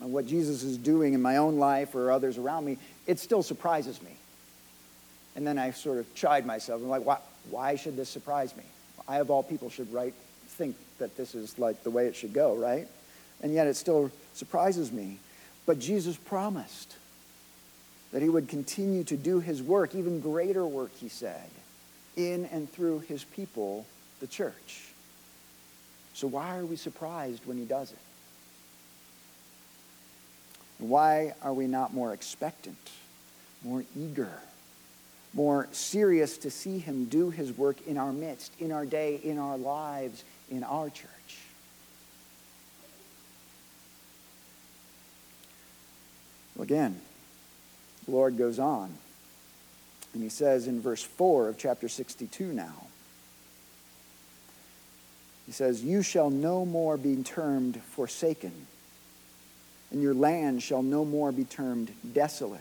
and 0.00 0.12
what 0.12 0.26
Jesus 0.26 0.62
is 0.62 0.76
doing 0.76 1.14
in 1.14 1.22
my 1.22 1.38
own 1.38 1.58
life 1.58 1.94
or 1.94 2.10
others 2.10 2.36
around 2.36 2.64
me, 2.64 2.78
it 3.06 3.18
still 3.18 3.42
surprises 3.42 4.02
me. 4.02 4.10
And 5.36 5.46
then 5.46 5.58
I 5.58 5.70
sort 5.70 5.98
of 5.98 6.14
chide 6.14 6.44
myself. 6.44 6.82
I'm 6.82 6.88
like, 6.88 7.04
why, 7.04 7.18
why 7.48 7.76
should 7.76 7.96
this 7.96 8.08
surprise 8.08 8.56
me? 8.56 8.64
I, 9.08 9.18
of 9.18 9.30
all 9.30 9.42
people, 9.42 9.70
should 9.70 9.92
right, 9.92 10.14
think 10.48 10.76
that 10.98 11.16
this 11.16 11.34
is 11.34 11.58
like 11.58 11.82
the 11.82 11.90
way 11.90 12.06
it 12.06 12.16
should 12.16 12.32
go, 12.32 12.54
right? 12.56 12.86
And 13.42 13.54
yet 13.54 13.66
it 13.66 13.76
still 13.76 14.10
surprises 14.34 14.92
me. 14.92 15.18
But 15.66 15.78
Jesus 15.78 16.16
promised 16.16 16.96
that 18.12 18.22
he 18.22 18.28
would 18.28 18.48
continue 18.48 19.04
to 19.04 19.16
do 19.16 19.40
his 19.40 19.62
work, 19.62 19.94
even 19.94 20.20
greater 20.20 20.66
work, 20.66 20.90
he 20.96 21.08
said, 21.08 21.48
in 22.16 22.44
and 22.46 22.70
through 22.70 23.00
his 23.00 23.24
people, 23.24 23.86
the 24.20 24.26
church. 24.26 24.88
So 26.14 26.26
why 26.26 26.58
are 26.58 26.66
we 26.66 26.76
surprised 26.76 27.46
when 27.46 27.56
he 27.56 27.64
does 27.64 27.92
it? 27.92 27.98
Why 30.78 31.34
are 31.42 31.54
we 31.54 31.66
not 31.66 31.94
more 31.94 32.12
expectant, 32.12 32.90
more 33.62 33.84
eager, 33.96 34.32
more 35.32 35.68
serious 35.72 36.38
to 36.38 36.50
see 36.50 36.78
him 36.78 37.04
do 37.04 37.30
his 37.30 37.56
work 37.56 37.76
in 37.86 37.96
our 37.96 38.12
midst, 38.12 38.52
in 38.58 38.72
our 38.72 38.84
day, 38.84 39.20
in 39.22 39.38
our 39.38 39.56
lives, 39.56 40.24
in 40.50 40.64
our 40.64 40.90
church? 40.90 41.08
Well, 46.56 46.64
again, 46.64 47.00
the 48.04 48.10
Lord 48.10 48.36
goes 48.36 48.58
on, 48.58 48.92
and 50.12 50.22
he 50.22 50.28
says 50.28 50.66
in 50.66 50.80
verse 50.82 51.02
4 51.02 51.48
of 51.48 51.58
chapter 51.58 51.88
62 51.88 52.52
now, 52.52 52.86
he 55.46 55.52
says, 55.52 55.82
You 55.82 56.02
shall 56.02 56.30
no 56.30 56.64
more 56.64 56.96
be 56.96 57.16
termed 57.22 57.80
forsaken, 57.82 58.52
and 59.90 60.02
your 60.02 60.14
land 60.14 60.62
shall 60.62 60.82
no 60.82 61.04
more 61.04 61.32
be 61.32 61.44
termed 61.44 61.92
desolate. 62.12 62.60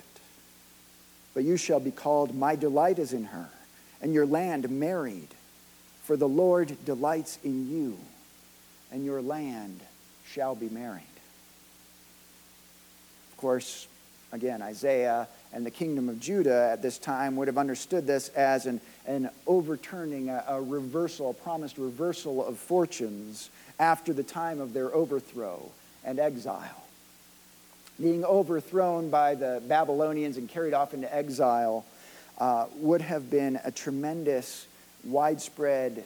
But 1.33 1.43
you 1.43 1.57
shall 1.57 1.79
be 1.79 1.91
called, 1.91 2.35
My 2.35 2.55
delight 2.55 2.99
is 2.99 3.13
in 3.13 3.25
her, 3.25 3.49
and 4.01 4.13
your 4.13 4.25
land 4.25 4.69
married. 4.69 5.29
For 6.03 6.17
the 6.17 6.27
Lord 6.27 6.75
delights 6.85 7.37
in 7.43 7.69
you, 7.69 7.97
and 8.91 9.05
your 9.05 9.21
land 9.21 9.79
shall 10.25 10.55
be 10.55 10.69
married. 10.69 11.03
Of 13.31 13.37
course, 13.37 13.87
again, 14.31 14.61
Isaiah 14.61 15.27
and 15.53 15.65
the 15.65 15.71
kingdom 15.71 16.09
of 16.09 16.19
Judah 16.19 16.69
at 16.71 16.81
this 16.81 16.97
time 16.97 17.35
would 17.35 17.47
have 17.47 17.57
understood 17.57 18.07
this 18.07 18.29
as 18.29 18.65
an, 18.65 18.81
an 19.05 19.29
overturning, 19.47 20.29
a, 20.29 20.43
a 20.47 20.61
reversal, 20.61 21.29
a 21.29 21.33
promised 21.33 21.77
reversal 21.77 22.45
of 22.45 22.57
fortunes 22.57 23.49
after 23.79 24.11
the 24.11 24.23
time 24.23 24.59
of 24.59 24.73
their 24.73 24.93
overthrow 24.93 25.71
and 26.03 26.19
exile. 26.19 26.83
Being 27.99 28.23
overthrown 28.23 29.09
by 29.09 29.35
the 29.35 29.61
Babylonians 29.67 30.37
and 30.37 30.47
carried 30.47 30.73
off 30.73 30.93
into 30.93 31.13
exile 31.13 31.85
uh, 32.37 32.67
would 32.77 33.01
have 33.01 33.29
been 33.29 33.59
a 33.63 33.71
tremendous, 33.71 34.65
widespread, 35.03 36.05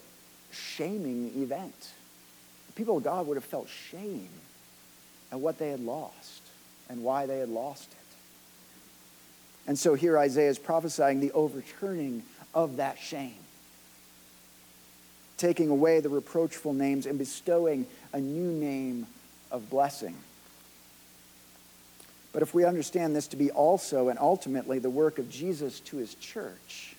shaming 0.51 1.31
event. 1.41 1.91
The 2.67 2.73
people 2.73 2.97
of 2.97 3.03
God 3.03 3.27
would 3.27 3.38
have 3.38 3.43
felt 3.43 3.69
shame 3.69 4.29
at 5.31 5.39
what 5.39 5.59
they 5.59 5.69
had 5.69 5.79
lost 5.81 6.41
and 6.89 7.03
why 7.03 7.25
they 7.25 7.39
had 7.39 7.50
lost 7.50 7.91
it. 7.91 7.97
And 9.67 9.77
so 9.77 9.93
here 9.93 10.17
Isaiah 10.17 10.50
is 10.50 10.59
prophesying 10.59 11.19
the 11.19 11.31
overturning 11.31 12.23
of 12.53 12.77
that 12.77 13.00
shame, 13.00 13.35
taking 15.38 15.69
away 15.69 16.00
the 16.00 16.09
reproachful 16.09 16.73
names 16.73 17.05
and 17.05 17.17
bestowing 17.17 17.85
a 18.12 18.19
new 18.19 18.51
name 18.51 19.07
of 19.51 19.69
blessing. 19.69 20.15
But 22.33 22.41
if 22.41 22.53
we 22.53 22.65
understand 22.65 23.15
this 23.15 23.27
to 23.27 23.37
be 23.37 23.51
also 23.51 24.09
and 24.09 24.17
ultimately 24.19 24.79
the 24.79 24.89
work 24.89 25.19
of 25.19 25.29
Jesus 25.29 25.79
to 25.81 25.97
his 25.97 26.15
church, 26.15 26.95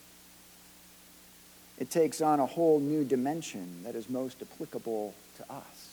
it 1.78 1.90
takes 1.90 2.20
on 2.20 2.38
a 2.38 2.46
whole 2.46 2.78
new 2.78 3.04
dimension 3.04 3.82
that 3.82 3.96
is 3.96 4.08
most 4.08 4.40
applicable 4.40 5.12
to 5.38 5.52
us. 5.52 5.90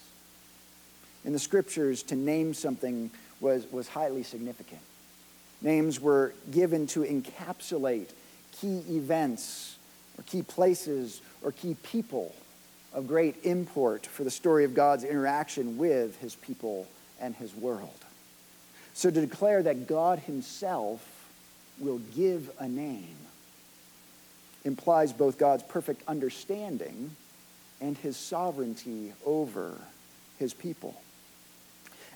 In 1.25 1.33
the 1.33 1.39
scriptures, 1.39 2.03
to 2.03 2.15
name 2.15 2.53
something 2.53 3.09
was, 3.39 3.65
was 3.71 3.87
highly 3.87 4.21
significant. 4.21 4.81
Names 5.61 5.99
were 5.99 6.33
given 6.51 6.87
to 6.87 7.01
encapsulate 7.01 8.09
key 8.59 8.83
events 8.89 9.75
or 10.17 10.23
key 10.23 10.43
places 10.43 11.21
or 11.43 11.51
key 11.51 11.75
people 11.83 12.35
of 12.93 13.07
great 13.07 13.35
import 13.43 14.05
for 14.05 14.23
the 14.23 14.31
story 14.31 14.65
of 14.65 14.73
God's 14.73 15.03
interaction 15.03 15.77
with 15.77 16.19
his 16.19 16.35
people 16.35 16.87
and 17.19 17.35
his 17.35 17.55
world. 17.55 17.89
So 18.93 19.09
to 19.09 19.21
declare 19.21 19.63
that 19.63 19.87
God 19.87 20.19
himself 20.19 21.05
will 21.79 21.99
give 22.15 22.51
a 22.59 22.67
name 22.67 23.15
implies 24.63 25.11
both 25.11 25.37
God's 25.37 25.63
perfect 25.63 26.03
understanding 26.07 27.15
and 27.79 27.97
his 27.97 28.15
sovereignty 28.15 29.13
over 29.25 29.75
his 30.37 30.53
people, 30.53 31.01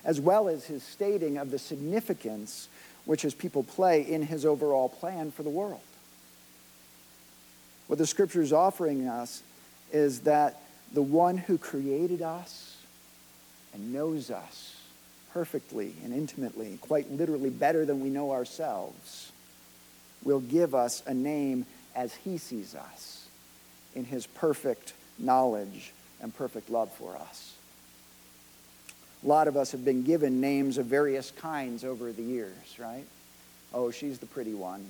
as 0.04 0.20
well 0.20 0.48
as 0.48 0.64
his 0.64 0.82
stating 0.82 1.38
of 1.38 1.50
the 1.50 1.58
significance 1.58 2.68
which 3.04 3.22
his 3.22 3.34
people 3.34 3.62
play 3.62 4.02
in 4.02 4.22
his 4.22 4.44
overall 4.44 4.88
plan 4.88 5.30
for 5.32 5.42
the 5.42 5.50
world. 5.50 5.80
What 7.88 7.98
the 7.98 8.06
scripture 8.06 8.42
is 8.42 8.52
offering 8.52 9.08
us 9.08 9.42
is 9.92 10.20
that 10.20 10.60
the 10.92 11.02
one 11.02 11.36
who 11.36 11.58
created 11.58 12.22
us 12.22 12.76
and 13.74 13.92
knows 13.92 14.30
us 14.30 14.75
perfectly 15.36 15.92
and 16.02 16.14
intimately, 16.14 16.78
quite 16.80 17.12
literally 17.12 17.50
better 17.50 17.84
than 17.84 18.00
we 18.00 18.08
know 18.08 18.32
ourselves, 18.32 19.30
will 20.24 20.40
give 20.40 20.74
us 20.74 21.02
a 21.06 21.12
name 21.12 21.66
as 21.94 22.14
he 22.14 22.38
sees 22.38 22.74
us 22.74 23.28
in 23.94 24.02
his 24.02 24.26
perfect 24.26 24.94
knowledge 25.18 25.92
and 26.22 26.34
perfect 26.34 26.70
love 26.70 26.90
for 26.90 27.14
us. 27.16 27.52
A 29.24 29.26
lot 29.26 29.46
of 29.46 29.58
us 29.58 29.72
have 29.72 29.84
been 29.84 30.04
given 30.04 30.40
names 30.40 30.78
of 30.78 30.86
various 30.86 31.30
kinds 31.32 31.84
over 31.84 32.12
the 32.12 32.22
years, 32.22 32.78
right? 32.78 33.04
Oh, 33.74 33.90
she's 33.90 34.18
the 34.18 34.24
pretty 34.24 34.54
one. 34.54 34.86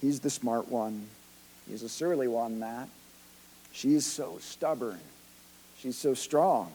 He's 0.00 0.18
the 0.18 0.30
smart 0.30 0.68
one. 0.68 1.06
He's 1.68 1.84
a 1.84 1.88
surly 1.88 2.26
one, 2.26 2.58
Matt. 2.58 2.88
She's 3.70 4.04
so 4.04 4.38
stubborn. 4.40 4.98
She's 5.78 5.96
so 5.96 6.12
strong. 6.14 6.72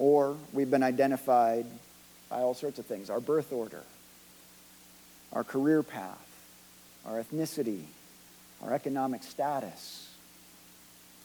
Or 0.00 0.34
we've 0.54 0.70
been 0.70 0.82
identified 0.82 1.66
by 2.30 2.38
all 2.38 2.54
sorts 2.54 2.78
of 2.78 2.86
things 2.86 3.10
our 3.10 3.20
birth 3.20 3.52
order, 3.52 3.82
our 5.30 5.44
career 5.44 5.82
path, 5.82 6.26
our 7.06 7.22
ethnicity, 7.22 7.82
our 8.64 8.72
economic 8.72 9.22
status. 9.22 10.08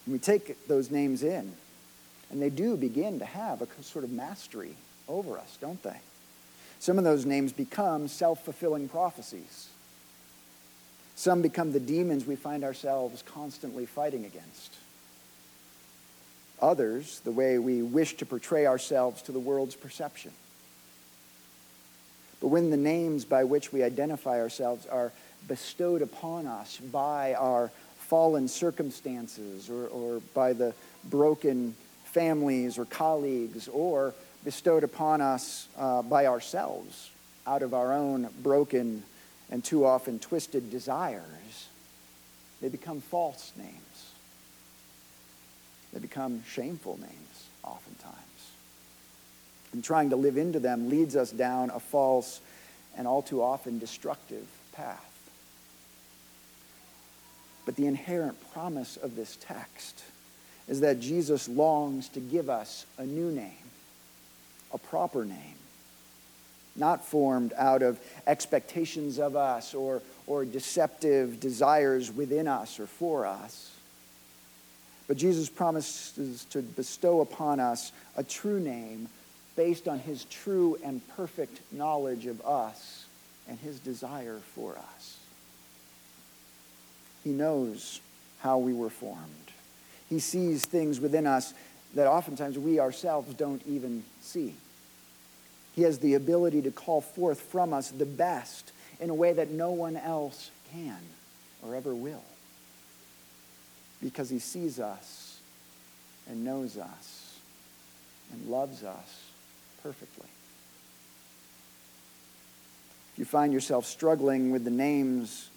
And 0.06 0.14
we 0.14 0.20
take 0.20 0.68
those 0.68 0.92
names 0.92 1.24
in 1.24 1.54
and 2.30 2.42
they 2.42 2.50
do 2.50 2.76
begin 2.76 3.20
to 3.20 3.26
have 3.26 3.62
a 3.62 3.68
sort 3.82 4.04
of 4.04 4.12
mastery 4.12 4.76
over 5.08 5.38
us, 5.38 5.58
don't 5.62 5.82
they? 5.82 5.98
Some 6.80 6.98
of 6.98 7.06
those 7.06 7.26
names 7.26 7.54
become 7.54 8.10
self 8.10 8.44
fulfilling 8.44 8.90
prophecies. 8.90 9.70
Some 11.16 11.42
become 11.42 11.72
the 11.72 11.80
demons 11.80 12.26
we 12.26 12.36
find 12.36 12.66
ourselves 12.66 13.24
constantly 13.26 13.86
fighting 13.86 14.26
against. 14.26 14.74
Others, 16.62 17.22
the 17.24 17.32
way 17.32 17.60
we 17.60 17.82
wish 17.82 18.16
to 18.18 18.26
portray 18.26 18.66
ourselves 18.66 19.22
to 19.24 19.32
the 19.32 19.40
world's 19.40 19.76
perception. 19.76 20.32
But 22.42 22.48
when 22.48 22.70
the 22.70 22.78
names 22.78 23.26
by 23.26 23.44
which 23.44 23.74
we 23.74 23.84
identify 23.84 24.40
ourselves 24.40 24.86
are 24.86 25.12
bestowed 25.48 26.02
upon 26.02 26.48
us 26.48 26.78
by 26.78 27.34
our 27.34 27.72
fallen 27.98 28.48
circumstances 28.48 29.70
or, 29.70 29.88
or 29.88 30.22
by 30.34 30.54
the 30.54 30.74
broken 31.06 31.76
families 32.06 32.78
or 32.78 32.86
colleagues 32.86 33.68
or 33.68 34.14
bestowed 34.44 34.84
upon 34.84 35.22
us 35.22 35.68
uh, 35.78 36.02
by 36.04 36.28
ourselves 36.28 37.10
out 37.48 37.62
of 37.62 37.74
our 37.74 37.94
own 37.94 38.30
broken 38.42 39.04
and 39.52 39.64
too 39.64 39.86
often 39.86 40.20
twisted 40.20 40.72
desires, 40.72 41.68
they 42.62 42.70
become 42.70 43.02
false 43.02 43.52
names. 43.58 43.85
They 45.96 46.02
become 46.02 46.44
shameful 46.46 47.00
names, 47.00 47.48
oftentimes. 47.64 48.16
And 49.72 49.82
trying 49.82 50.10
to 50.10 50.18
live 50.18 50.36
into 50.36 50.60
them 50.60 50.90
leads 50.90 51.16
us 51.16 51.32
down 51.32 51.70
a 51.70 51.80
false 51.80 52.42
and 52.98 53.08
all 53.08 53.22
too 53.22 53.42
often 53.42 53.80
destructive 53.80 54.46
path. 54.74 55.02
But 57.66 57.78
the 57.78 57.88
inherent 57.88 58.36
promise 58.52 58.98
of 58.98 59.16
this 59.16 59.38
text 59.40 60.04
is 60.68 60.82
that 60.82 61.00
Jesus 61.00 61.48
longs 61.48 62.10
to 62.10 62.20
give 62.20 62.50
us 62.50 62.86
a 62.98 63.06
new 63.06 63.32
name, 63.32 63.54
a 64.74 64.78
proper 64.78 65.24
name, 65.24 65.56
not 66.76 67.06
formed 67.06 67.54
out 67.56 67.82
of 67.82 68.02
expectations 68.28 69.18
of 69.18 69.38
us 69.38 69.74
or, 69.74 70.02
or 70.28 70.44
deceptive 70.44 71.40
desires 71.40 72.12
within 72.12 72.50
us 72.50 72.82
or 72.82 72.86
for 72.86 73.26
us. 73.26 73.72
But 75.08 75.18
Jesus 75.18 75.50
promises 75.50 76.46
to 76.52 76.62
bestow 76.62 77.22
upon 77.22 77.60
us 77.60 77.92
a 78.18 78.24
true 78.24 78.60
name 78.60 79.08
based 79.56 79.88
on 79.88 80.00
his 80.00 80.26
true 80.26 80.78
and 80.84 81.08
perfect 81.10 81.62
knowledge 81.72 82.26
of 82.26 82.42
us 82.42 83.06
and 83.48 83.58
his 83.60 83.80
desire 83.80 84.40
for 84.54 84.78
us. 84.78 85.18
He 87.24 87.32
knows 87.32 88.02
how 88.40 88.58
we 88.58 88.74
were 88.74 88.90
formed. 88.90 89.52
He 90.10 90.20
sees 90.20 90.66
things 90.66 91.00
within 91.00 91.26
us 91.26 91.54
that 91.96 92.08
oftentimes 92.08 92.58
we 92.60 92.80
ourselves 92.80 93.34
don't 93.36 93.62
even 93.68 94.04
see. 94.22 94.56
He 95.76 95.84
has 95.84 96.00
the 96.00 96.14
ability 96.14 96.62
to 96.64 96.72
call 96.72 97.02
forth 97.02 97.40
from 97.40 97.74
us 97.74 97.90
the 97.90 98.06
best 98.06 98.72
in 99.00 99.10
a 99.10 99.14
way 99.14 99.34
that 99.34 99.52
no 99.52 99.72
one 99.72 99.98
else 99.98 100.52
can 100.72 100.98
or 101.64 101.76
ever 101.76 101.94
will. 101.94 102.24
Because 104.06 104.30
he 104.30 104.38
sees 104.38 104.80
us 104.80 105.40
and 106.30 106.46
knows 106.46 106.78
us 106.78 107.40
and 108.32 108.52
loves 108.52 108.84
us 108.84 109.24
perfectly. 109.82 110.28
If 113.14 113.20
you 113.20 113.26
find 113.26 113.52
yourself 113.52 113.88
struggling 113.88 114.52
with 114.52 114.64
the 114.64 114.70
names 114.70 115.50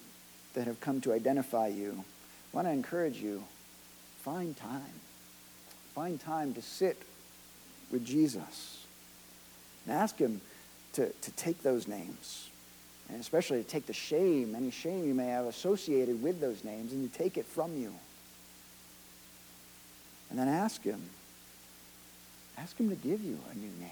that 0.55 0.65
have 0.65 0.79
come 0.79 0.99
to 1.01 1.13
identify 1.13 1.67
you, 1.67 2.03
I 2.51 2.55
want 2.55 2.67
to 2.67 2.71
encourage 2.71 3.17
you 3.17 3.43
find 4.23 4.57
time. 4.57 4.81
Find 5.93 6.19
time 6.19 6.55
to 6.55 6.61
sit 6.63 6.97
with 7.91 8.03
Jesus 8.03 8.83
and 9.85 9.95
ask 9.95 10.17
Him 10.17 10.41
to, 10.93 11.11
to 11.11 11.31
take 11.33 11.61
those 11.61 11.87
names, 11.87 12.49
and 13.09 13.21
especially 13.21 13.61
to 13.61 13.69
take 13.69 13.85
the 13.85 13.93
shame, 13.93 14.55
any 14.55 14.71
shame 14.71 15.05
you 15.07 15.13
may 15.13 15.27
have 15.27 15.45
associated 15.45 16.23
with 16.23 16.41
those 16.41 16.63
names, 16.63 16.93
and 16.93 17.11
to 17.11 17.15
take 17.15 17.37
it 17.37 17.45
from 17.45 17.77
you. 17.77 17.93
And 20.29 20.37
then 20.37 20.47
ask 20.47 20.83
Him, 20.83 21.01
ask 22.57 22.77
Him 22.79 22.89
to 22.89 22.95
give 22.95 23.23
you 23.23 23.39
a 23.51 23.55
new 23.55 23.71
name. 23.79 23.89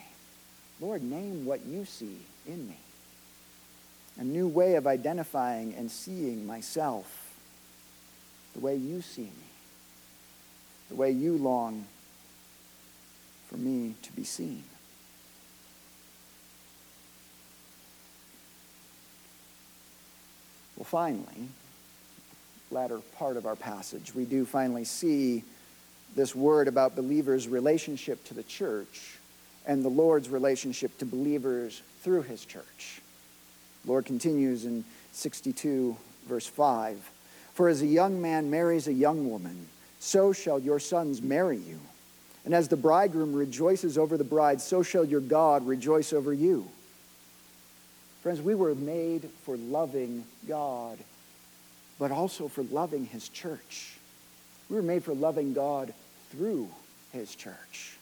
Lord, 0.79 1.01
name 1.01 1.45
what 1.45 1.65
you 1.65 1.85
see 1.85 2.19
in 2.47 2.67
me. 2.67 2.77
A 4.19 4.23
new 4.23 4.47
way 4.47 4.75
of 4.75 4.87
identifying 4.87 5.73
and 5.75 5.89
seeing 5.89 6.45
myself 6.45 7.35
the 8.53 8.59
way 8.59 8.75
you 8.75 9.01
see 9.01 9.21
me, 9.21 9.47
the 10.89 10.95
way 10.95 11.11
you 11.11 11.37
long 11.37 11.85
for 13.49 13.57
me 13.57 13.95
to 14.01 14.11
be 14.13 14.23
seen. 14.23 14.63
Well, 20.75 20.85
finally, 20.85 21.49
latter 22.69 22.99
part 23.17 23.37
of 23.37 23.45
our 23.45 23.55
passage, 23.55 24.13
we 24.13 24.25
do 24.25 24.45
finally 24.45 24.85
see 24.85 25.43
this 26.17 26.35
word 26.35 26.67
about 26.67 26.95
believers' 26.95 27.47
relationship 27.47 28.21
to 28.25 28.33
the 28.33 28.43
church 28.43 29.17
and 29.67 29.85
the 29.85 29.89
Lord's 29.89 30.29
relationship 30.29 30.97
to 30.97 31.05
believers 31.05 31.81
through 32.01 32.23
his 32.23 32.43
church. 32.43 33.01
The 33.85 33.91
Lord 33.91 34.05
continues 34.05 34.65
in 34.65 34.83
62, 35.13 35.95
verse 36.27 36.47
5 36.47 36.97
For 37.53 37.69
as 37.69 37.83
a 37.83 37.87
young 37.87 38.19
man 38.19 38.49
marries 38.49 38.87
a 38.87 38.93
young 38.93 39.29
woman, 39.29 39.67
so 39.99 40.33
shall 40.33 40.59
your 40.59 40.79
sons 40.79 41.21
marry 41.21 41.57
you. 41.57 41.79
And 42.45 42.53
as 42.53 42.67
the 42.67 42.77
bridegroom 42.77 43.33
rejoices 43.33 43.97
over 43.97 44.17
the 44.17 44.23
bride, 44.23 44.59
so 44.59 44.81
shall 44.81 45.05
your 45.05 45.21
God 45.21 45.67
rejoice 45.67 46.13
over 46.13 46.33
you. 46.33 46.67
Friends, 48.23 48.41
we 48.41 48.55
were 48.55 48.73
made 48.73 49.29
for 49.43 49.55
loving 49.55 50.23
God, 50.47 50.97
but 51.99 52.09
also 52.09 52.47
for 52.47 52.63
loving 52.63 53.05
his 53.05 53.29
church. 53.29 53.97
We 54.69 54.77
were 54.77 54.81
made 54.81 55.03
for 55.03 55.13
loving 55.13 55.53
God 55.53 55.93
through 56.31 56.69
his 57.13 57.35
church. 57.35 57.97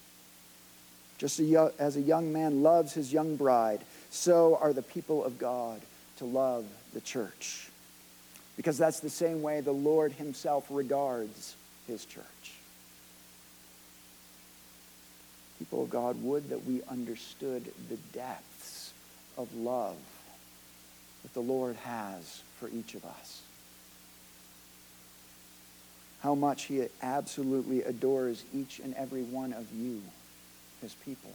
Just 1.17 1.39
as 1.39 1.95
a 1.95 2.01
young 2.01 2.33
man 2.33 2.61
loves 2.61 2.93
his 2.93 3.13
young 3.13 3.35
bride, 3.35 3.81
so 4.09 4.57
are 4.61 4.73
the 4.73 4.81
people 4.81 5.23
of 5.23 5.38
God 5.38 5.81
to 6.17 6.25
love 6.25 6.65
the 6.93 7.01
church. 7.01 7.69
Because 8.57 8.77
that's 8.77 8.99
the 8.99 9.09
same 9.09 9.41
way 9.41 9.61
the 9.61 9.71
Lord 9.71 10.11
himself 10.13 10.65
regards 10.69 11.55
his 11.88 12.05
church. 12.05 12.25
People 15.59 15.83
of 15.83 15.89
God, 15.89 16.21
would 16.21 16.49
that 16.49 16.65
we 16.65 16.81
understood 16.89 17.65
the 17.89 17.97
depths 18.13 18.91
of 19.38 19.53
love 19.55 19.95
that 21.23 21.33
the 21.33 21.41
Lord 21.41 21.75
has 21.77 22.41
for 22.59 22.69
each 22.69 22.93
of 22.93 23.05
us. 23.05 23.41
How 26.25 26.33
much 26.33 26.63
he 26.63 26.83
absolutely 27.03 27.83
adores 27.83 28.43
each 28.51 28.79
and 28.79 28.95
every 28.95 29.21
one 29.21 29.53
of 29.53 29.71
you 29.71 30.01
his 30.81 30.91
people. 31.05 31.29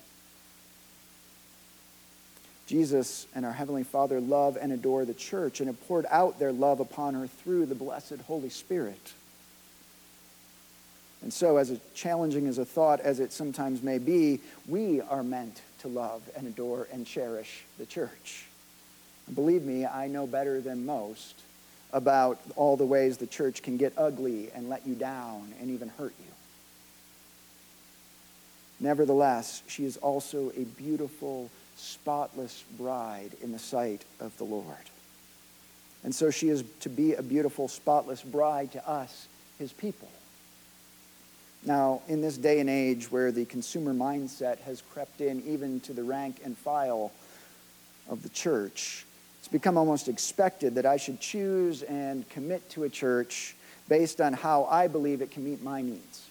Jesus 2.66 3.28
and 3.32 3.46
our 3.46 3.52
Heavenly 3.52 3.84
Father 3.84 4.20
love 4.20 4.58
and 4.60 4.72
adore 4.72 5.04
the 5.04 5.14
church 5.14 5.60
and 5.60 5.68
have 5.68 5.80
poured 5.86 6.06
out 6.10 6.40
their 6.40 6.50
love 6.50 6.80
upon 6.80 7.14
her 7.14 7.28
through 7.28 7.66
the 7.66 7.76
blessed 7.76 8.16
Holy 8.26 8.50
Spirit. 8.50 9.12
And 11.22 11.32
so, 11.32 11.56
as 11.56 11.78
challenging 11.94 12.48
as 12.48 12.58
a 12.58 12.64
thought 12.64 12.98
as 12.98 13.20
it 13.20 13.32
sometimes 13.32 13.84
may 13.84 13.98
be, 13.98 14.40
we 14.66 15.00
are 15.02 15.22
meant 15.22 15.62
to 15.82 15.88
love 15.88 16.22
and 16.36 16.48
adore 16.48 16.88
and 16.92 17.06
cherish 17.06 17.62
the 17.78 17.86
church. 17.86 18.46
And 19.28 19.36
believe 19.36 19.62
me, 19.62 19.86
I 19.86 20.08
know 20.08 20.26
better 20.26 20.60
than 20.60 20.84
most 20.84 21.36
about 21.92 22.38
all 22.56 22.76
the 22.76 22.84
ways 22.84 23.16
the 23.16 23.26
church 23.26 23.62
can 23.62 23.76
get 23.76 23.92
ugly 23.96 24.50
and 24.54 24.68
let 24.68 24.86
you 24.86 24.94
down 24.94 25.52
and 25.60 25.70
even 25.70 25.88
hurt 25.88 26.14
you. 26.18 26.32
Nevertheless, 28.80 29.62
she 29.66 29.84
is 29.84 29.96
also 29.98 30.50
a 30.56 30.64
beautiful, 30.64 31.50
spotless 31.76 32.64
bride 32.78 33.32
in 33.42 33.52
the 33.52 33.58
sight 33.58 34.04
of 34.20 34.36
the 34.38 34.44
Lord. 34.44 34.64
And 36.02 36.14
so 36.14 36.30
she 36.30 36.48
is 36.48 36.64
to 36.80 36.88
be 36.88 37.14
a 37.14 37.22
beautiful, 37.22 37.68
spotless 37.68 38.22
bride 38.22 38.72
to 38.72 38.88
us, 38.88 39.28
his 39.58 39.72
people. 39.72 40.08
Now, 41.62 42.00
in 42.08 42.22
this 42.22 42.38
day 42.38 42.60
and 42.60 42.70
age 42.70 43.12
where 43.12 43.30
the 43.30 43.44
consumer 43.44 43.92
mindset 43.92 44.60
has 44.60 44.82
crept 44.92 45.20
in 45.20 45.42
even 45.46 45.80
to 45.80 45.92
the 45.92 46.02
rank 46.02 46.40
and 46.42 46.56
file 46.56 47.12
of 48.08 48.22
the 48.22 48.30
church, 48.30 49.04
it's 49.40 49.48
become 49.48 49.76
almost 49.76 50.06
expected 50.06 50.76
that 50.76 50.86
I 50.86 50.96
should 50.96 51.20
choose 51.20 51.82
and 51.82 52.28
commit 52.28 52.70
to 52.70 52.84
a 52.84 52.88
church 52.88 53.56
based 53.88 54.20
on 54.20 54.32
how 54.32 54.64
I 54.64 54.86
believe 54.86 55.20
it 55.20 55.32
can 55.32 55.44
meet 55.44 55.62
my 55.62 55.82
needs 55.82 56.30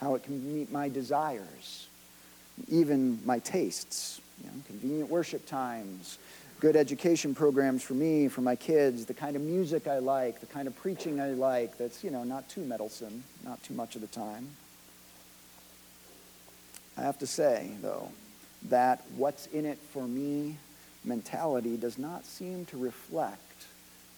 how 0.00 0.14
it 0.14 0.22
can 0.22 0.54
meet 0.54 0.72
my 0.72 0.88
desires, 0.88 1.86
even 2.68 3.20
my 3.24 3.38
tastes. 3.38 4.20
You 4.42 4.46
know, 4.46 4.52
convenient 4.66 5.10
worship 5.10 5.46
times, 5.46 6.18
good 6.60 6.74
education 6.74 7.34
programs 7.34 7.82
for 7.82 7.92
me, 7.92 8.28
for 8.28 8.40
my 8.40 8.56
kids, 8.56 9.04
the 9.04 9.12
kind 9.12 9.36
of 9.36 9.42
music 9.42 9.86
I 9.86 9.98
like, 9.98 10.40
the 10.40 10.46
kind 10.46 10.66
of 10.66 10.74
preaching 10.76 11.20
I 11.20 11.32
like 11.32 11.76
that's, 11.76 12.02
you 12.02 12.10
know, 12.10 12.24
not 12.24 12.48
too 12.48 12.62
meddlesome, 12.62 13.22
not 13.44 13.62
too 13.62 13.74
much 13.74 13.96
of 13.96 14.00
the 14.00 14.06
time. 14.06 14.48
I 16.96 17.02
have 17.02 17.18
to 17.18 17.26
say, 17.26 17.70
though, 17.82 18.10
that 18.70 19.04
what's 19.16 19.46
in 19.48 19.66
it 19.66 19.78
for 19.92 20.08
me 20.08 20.56
mentality 21.04 21.76
does 21.76 21.98
not 21.98 22.24
seem 22.24 22.64
to 22.66 22.76
reflect 22.76 23.40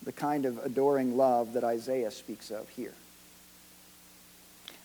the 0.03 0.13
kind 0.13 0.47
of 0.47 0.59
adoring 0.65 1.17
love 1.17 1.53
that 1.53 1.65
Isaiah 1.65 2.11
speaks 2.11 2.51
of 2.51 2.69
here 2.71 2.95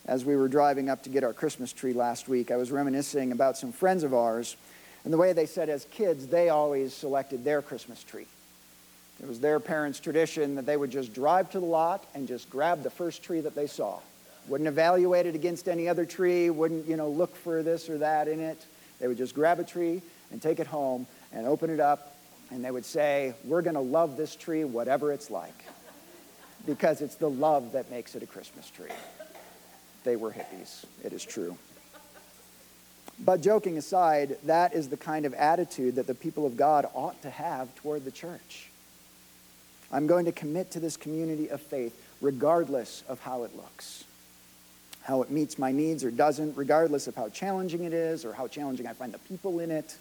as 0.07 0.23
we 0.23 0.35
were 0.35 0.47
driving 0.47 0.89
up 0.89 1.03
to 1.03 1.09
get 1.09 1.23
our 1.23 1.33
Christmas 1.33 1.73
tree 1.73 1.93
last 1.93 2.29
week, 2.29 2.49
I 2.49 2.55
was 2.55 2.71
reminiscing 2.71 3.33
about 3.33 3.57
some 3.57 3.73
friends 3.73 4.03
of 4.03 4.13
ours 4.13 4.55
and 5.03 5.13
the 5.13 5.17
way 5.17 5.33
they 5.33 5.45
said 5.45 5.69
as 5.69 5.85
kids 5.91 6.27
they 6.27 6.49
always 6.49 6.93
selected 6.93 7.43
their 7.43 7.61
Christmas 7.61 8.01
tree. 8.03 8.25
It 9.21 9.27
was 9.27 9.39
their 9.39 9.59
parents' 9.59 9.99
tradition 9.99 10.55
that 10.55 10.65
they 10.65 10.77
would 10.77 10.91
just 10.91 11.13
drive 11.13 11.49
to 11.51 11.59
the 11.59 11.65
lot 11.65 12.05
and 12.15 12.27
just 12.27 12.49
grab 12.49 12.83
the 12.83 12.89
first 12.89 13.21
tree 13.23 13.41
that 13.41 13.55
they 13.55 13.67
saw. 13.67 13.99
Wouldn't 14.47 14.67
evaluate 14.67 15.25
it 15.25 15.35
against 15.35 15.67
any 15.67 15.89
other 15.89 16.05
tree, 16.05 16.49
wouldn't, 16.49 16.87
you 16.87 16.95
know, 16.95 17.09
look 17.09 17.35
for 17.35 17.61
this 17.61 17.89
or 17.89 17.97
that 17.97 18.27
in 18.29 18.39
it. 18.39 18.65
They 18.99 19.07
would 19.07 19.17
just 19.17 19.35
grab 19.35 19.59
a 19.59 19.63
tree 19.63 20.01
and 20.31 20.41
take 20.41 20.59
it 20.59 20.67
home 20.67 21.05
and 21.37 21.45
open 21.45 21.69
it 21.69 21.79
up, 21.79 22.15
and 22.49 22.65
they 22.65 22.71
would 22.71 22.85
say, 22.85 23.35
We're 23.45 23.61
going 23.61 23.75
to 23.75 23.79
love 23.79 24.17
this 24.17 24.35
tree, 24.35 24.63
whatever 24.63 25.13
it's 25.13 25.29
like, 25.29 25.65
because 26.65 27.01
it's 27.01 27.15
the 27.15 27.29
love 27.29 27.73
that 27.73 27.91
makes 27.91 28.15
it 28.15 28.23
a 28.23 28.25
Christmas 28.25 28.69
tree. 28.69 28.89
They 30.03 30.15
were 30.15 30.31
hippies, 30.31 30.83
it 31.03 31.13
is 31.13 31.23
true. 31.23 31.55
But 33.19 33.41
joking 33.41 33.77
aside, 33.77 34.37
that 34.45 34.73
is 34.73 34.89
the 34.89 34.97
kind 34.97 35.25
of 35.25 35.33
attitude 35.33 35.95
that 35.95 36.07
the 36.07 36.13
people 36.13 36.45
of 36.45 36.57
God 36.57 36.87
ought 36.93 37.19
to 37.21 37.29
have 37.29 37.73
toward 37.75 38.03
the 38.05 38.11
church. 38.11 38.69
I'm 39.91 40.07
going 40.07 40.25
to 40.25 40.31
commit 40.31 40.71
to 40.71 40.79
this 40.79 40.97
community 40.97 41.49
of 41.49 41.61
faith 41.61 41.99
regardless 42.21 43.03
of 43.07 43.19
how 43.19 43.43
it 43.43 43.55
looks, 43.55 44.03
how 45.01 45.21
it 45.21 45.31
meets 45.31 45.57
my 45.57 45.71
needs 45.71 46.03
or 46.03 46.11
doesn't, 46.11 46.57
regardless 46.57 47.07
of 47.07 47.15
how 47.15 47.29
challenging 47.29 47.83
it 47.83 47.93
is 47.93 48.25
or 48.25 48.33
how 48.33 48.47
challenging 48.47 48.87
I 48.87 48.93
find 48.93 49.13
the 49.13 49.19
people 49.19 49.59
in 49.59 49.71
it. 49.71 49.97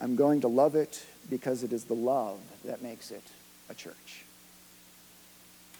I'm 0.00 0.16
going 0.16 0.40
to 0.42 0.48
love 0.48 0.74
it 0.74 1.04
because 1.30 1.62
it 1.62 1.72
is 1.72 1.84
the 1.84 1.94
love 1.94 2.38
that 2.64 2.82
makes 2.82 3.10
it 3.10 3.22
a 3.70 3.74
church. 3.74 4.24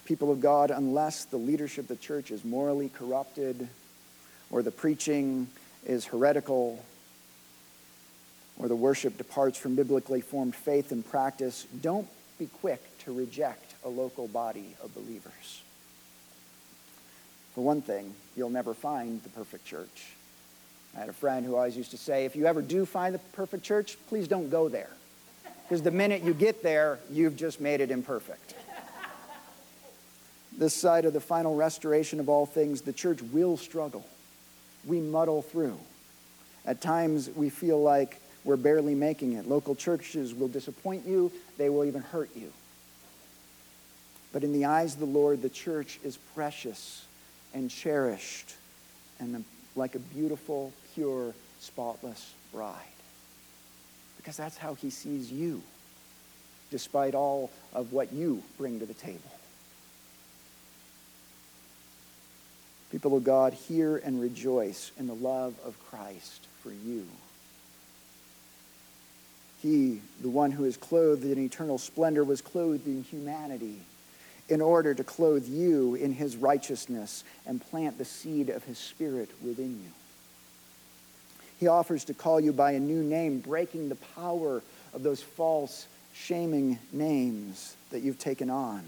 People 0.04 0.30
of 0.30 0.40
God, 0.40 0.70
unless 0.70 1.24
the 1.24 1.36
leadership 1.36 1.84
of 1.84 1.88
the 1.88 1.96
church 1.96 2.30
is 2.30 2.44
morally 2.44 2.90
corrupted 2.90 3.68
or 4.50 4.62
the 4.62 4.70
preaching 4.70 5.48
is 5.86 6.04
heretical, 6.04 6.84
or 8.58 8.68
the 8.68 8.76
worship 8.76 9.18
departs 9.18 9.58
from 9.58 9.74
biblically 9.74 10.20
formed 10.20 10.54
faith 10.54 10.92
and 10.92 11.04
practice, 11.04 11.66
don't 11.82 12.06
be 12.38 12.46
quick 12.46 12.80
to 12.98 13.12
reject 13.12 13.74
a 13.84 13.88
local 13.88 14.28
body 14.28 14.76
of 14.82 14.94
believers. 14.94 15.62
For 17.54 17.62
one 17.62 17.82
thing, 17.82 18.14
you'll 18.36 18.50
never 18.50 18.74
find 18.74 19.22
the 19.22 19.28
perfect 19.30 19.64
church. 19.64 20.14
I 20.96 21.00
had 21.00 21.08
a 21.08 21.12
friend 21.12 21.44
who 21.44 21.56
always 21.56 21.76
used 21.76 21.90
to 21.90 21.98
say, 21.98 22.24
if 22.24 22.36
you 22.36 22.46
ever 22.46 22.62
do 22.62 22.86
find 22.86 23.14
the 23.14 23.18
perfect 23.32 23.64
church, 23.64 23.96
please 24.08 24.28
don't 24.28 24.50
go 24.50 24.68
there. 24.68 24.90
Because 25.62 25.82
the 25.82 25.90
minute 25.90 26.22
you 26.22 26.34
get 26.34 26.62
there, 26.62 26.98
you've 27.10 27.36
just 27.36 27.60
made 27.60 27.80
it 27.80 27.90
imperfect. 27.90 28.54
This 30.56 30.74
side 30.74 31.04
of 31.04 31.12
the 31.12 31.20
final 31.20 31.56
restoration 31.56 32.20
of 32.20 32.28
all 32.28 32.46
things, 32.46 32.82
the 32.82 32.92
church 32.92 33.20
will 33.22 33.56
struggle 33.56 34.04
we 34.86 35.00
muddle 35.00 35.42
through. 35.42 35.78
At 36.66 36.80
times, 36.80 37.30
we 37.34 37.50
feel 37.50 37.82
like 37.82 38.20
we're 38.44 38.56
barely 38.56 38.94
making 38.94 39.34
it. 39.34 39.48
Local 39.48 39.74
churches 39.74 40.34
will 40.34 40.48
disappoint 40.48 41.06
you, 41.06 41.32
they 41.58 41.68
will 41.68 41.84
even 41.84 42.02
hurt 42.02 42.30
you. 42.34 42.52
But 44.32 44.44
in 44.44 44.52
the 44.52 44.64
eyes 44.64 44.94
of 44.94 45.00
the 45.00 45.06
Lord, 45.06 45.42
the 45.42 45.48
church 45.48 45.98
is 46.02 46.16
precious 46.34 47.04
and 47.52 47.70
cherished 47.70 48.54
and 49.20 49.44
like 49.76 49.94
a 49.94 49.98
beautiful, 49.98 50.72
pure, 50.94 51.34
spotless 51.60 52.32
bride. 52.52 52.74
Because 54.16 54.36
that's 54.36 54.56
how 54.56 54.74
he 54.74 54.90
sees 54.90 55.30
you, 55.30 55.62
despite 56.70 57.14
all 57.14 57.50
of 57.72 57.92
what 57.92 58.12
you 58.12 58.42
bring 58.56 58.80
to 58.80 58.86
the 58.86 58.94
table. 58.94 59.20
People 62.90 63.16
of 63.16 63.24
God, 63.24 63.52
hear 63.52 63.96
and 63.96 64.20
rejoice 64.20 64.92
in 64.98 65.06
the 65.06 65.14
love 65.14 65.54
of 65.64 65.76
Christ 65.90 66.46
for 66.62 66.70
you. 66.70 67.06
He, 69.62 70.00
the 70.20 70.28
one 70.28 70.52
who 70.52 70.64
is 70.64 70.76
clothed 70.76 71.24
in 71.24 71.38
eternal 71.38 71.78
splendor, 71.78 72.22
was 72.22 72.40
clothed 72.40 72.86
in 72.86 73.02
humanity 73.02 73.78
in 74.48 74.60
order 74.60 74.94
to 74.94 75.02
clothe 75.02 75.48
you 75.48 75.94
in 75.94 76.12
his 76.12 76.36
righteousness 76.36 77.24
and 77.46 77.60
plant 77.60 77.98
the 77.98 78.04
seed 78.04 78.50
of 78.50 78.62
his 78.64 78.78
spirit 78.78 79.30
within 79.42 79.70
you. 79.82 79.90
He 81.58 81.68
offers 81.68 82.04
to 82.04 82.14
call 82.14 82.40
you 82.40 82.52
by 82.52 82.72
a 82.72 82.80
new 82.80 83.02
name, 83.02 83.40
breaking 83.40 83.88
the 83.88 83.94
power 83.94 84.62
of 84.92 85.02
those 85.02 85.22
false, 85.22 85.86
shaming 86.12 86.78
names 86.92 87.76
that 87.90 88.00
you've 88.00 88.18
taken 88.18 88.50
on. 88.50 88.82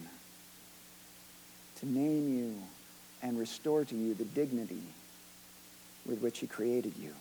To 1.80 1.86
name 1.88 2.36
you 2.36 2.62
and 3.22 3.38
restore 3.38 3.84
to 3.84 3.94
you 3.94 4.14
the 4.14 4.24
dignity 4.24 4.82
with 6.06 6.20
which 6.20 6.38
he 6.38 6.46
created 6.46 6.94
you. 6.98 7.12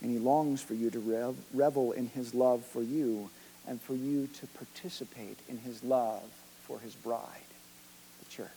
And 0.00 0.10
he 0.10 0.18
longs 0.18 0.62
for 0.62 0.74
you 0.74 0.90
to 0.90 1.36
revel 1.54 1.92
in 1.92 2.08
his 2.08 2.34
love 2.34 2.64
for 2.64 2.82
you 2.82 3.30
and 3.68 3.80
for 3.80 3.94
you 3.94 4.28
to 4.40 4.46
participate 4.48 5.38
in 5.48 5.58
his 5.58 5.84
love 5.84 6.24
for 6.66 6.80
his 6.80 6.94
bride, 6.94 7.20
the 8.18 8.30
church. 8.30 8.48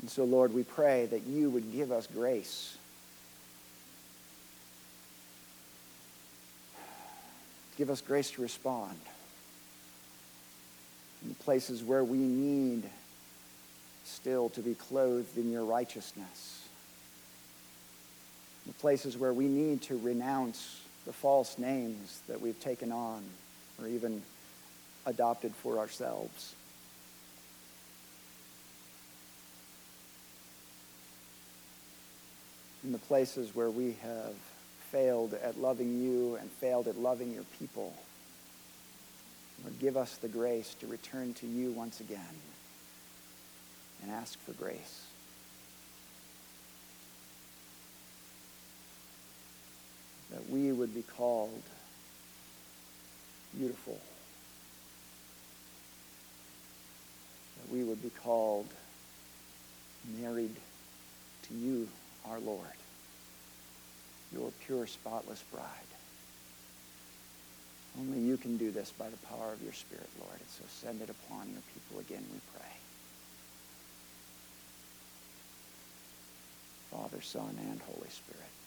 And 0.00 0.10
so, 0.10 0.24
Lord, 0.24 0.54
we 0.54 0.62
pray 0.62 1.06
that 1.06 1.24
you 1.26 1.50
would 1.50 1.72
give 1.72 1.92
us 1.92 2.06
grace. 2.06 2.76
Give 7.76 7.90
us 7.90 8.00
grace 8.00 8.30
to 8.32 8.42
respond 8.42 8.98
in 11.22 11.28
the 11.28 11.34
places 11.36 11.82
where 11.82 12.04
we 12.04 12.18
need 12.18 12.84
still 14.04 14.48
to 14.50 14.60
be 14.60 14.74
clothed 14.74 15.36
in 15.36 15.50
your 15.50 15.64
righteousness, 15.64 16.66
in 18.66 18.72
the 18.72 18.78
places 18.78 19.16
where 19.16 19.32
we 19.32 19.46
need 19.46 19.82
to 19.82 19.98
renounce 19.98 20.80
the 21.06 21.12
false 21.12 21.58
names 21.58 22.20
that 22.28 22.40
we've 22.40 22.60
taken 22.60 22.92
on 22.92 23.22
or 23.80 23.88
even 23.88 24.22
adopted 25.06 25.54
for 25.54 25.78
ourselves. 25.78 26.54
In 32.82 32.92
the 32.92 32.98
places 32.98 33.54
where 33.54 33.70
we 33.70 33.96
have 34.02 34.34
failed 34.90 35.34
at 35.34 35.58
loving 35.60 36.00
you 36.00 36.36
and 36.36 36.50
failed 36.50 36.88
at 36.88 36.96
loving 36.96 37.32
your 37.32 37.44
people. 37.58 37.94
Lord, 39.62 39.78
give 39.78 39.96
us 39.96 40.16
the 40.16 40.28
grace 40.28 40.74
to 40.80 40.86
return 40.86 41.34
to 41.34 41.46
you 41.46 41.72
once 41.72 42.00
again 42.00 42.20
and 44.02 44.10
ask 44.10 44.38
for 44.40 44.52
grace. 44.52 45.04
That 50.30 50.48
we 50.48 50.72
would 50.72 50.94
be 50.94 51.02
called 51.02 51.62
beautiful. 53.56 54.00
That 57.60 57.72
we 57.72 57.84
would 57.84 58.02
be 58.02 58.10
called 58.10 58.68
married 60.20 60.54
to 61.48 61.54
you, 61.54 61.88
our 62.28 62.40
Lord, 62.40 62.66
your 64.32 64.50
pure, 64.66 64.86
spotless 64.86 65.42
bride. 65.52 65.64
Only 67.98 68.20
you 68.20 68.36
can 68.36 68.56
do 68.56 68.70
this 68.70 68.92
by 68.92 69.08
the 69.08 69.16
power 69.26 69.52
of 69.52 69.62
your 69.62 69.72
Spirit, 69.72 70.08
Lord. 70.20 70.38
And 70.38 70.48
so 70.48 70.64
send 70.68 71.02
it 71.02 71.10
upon 71.10 71.50
your 71.50 71.62
people 71.74 71.98
again, 71.98 72.24
we 72.32 72.40
pray. 72.54 72.70
Father, 76.90 77.20
Son, 77.20 77.56
and 77.58 77.80
Holy 77.82 78.08
Spirit. 78.08 78.59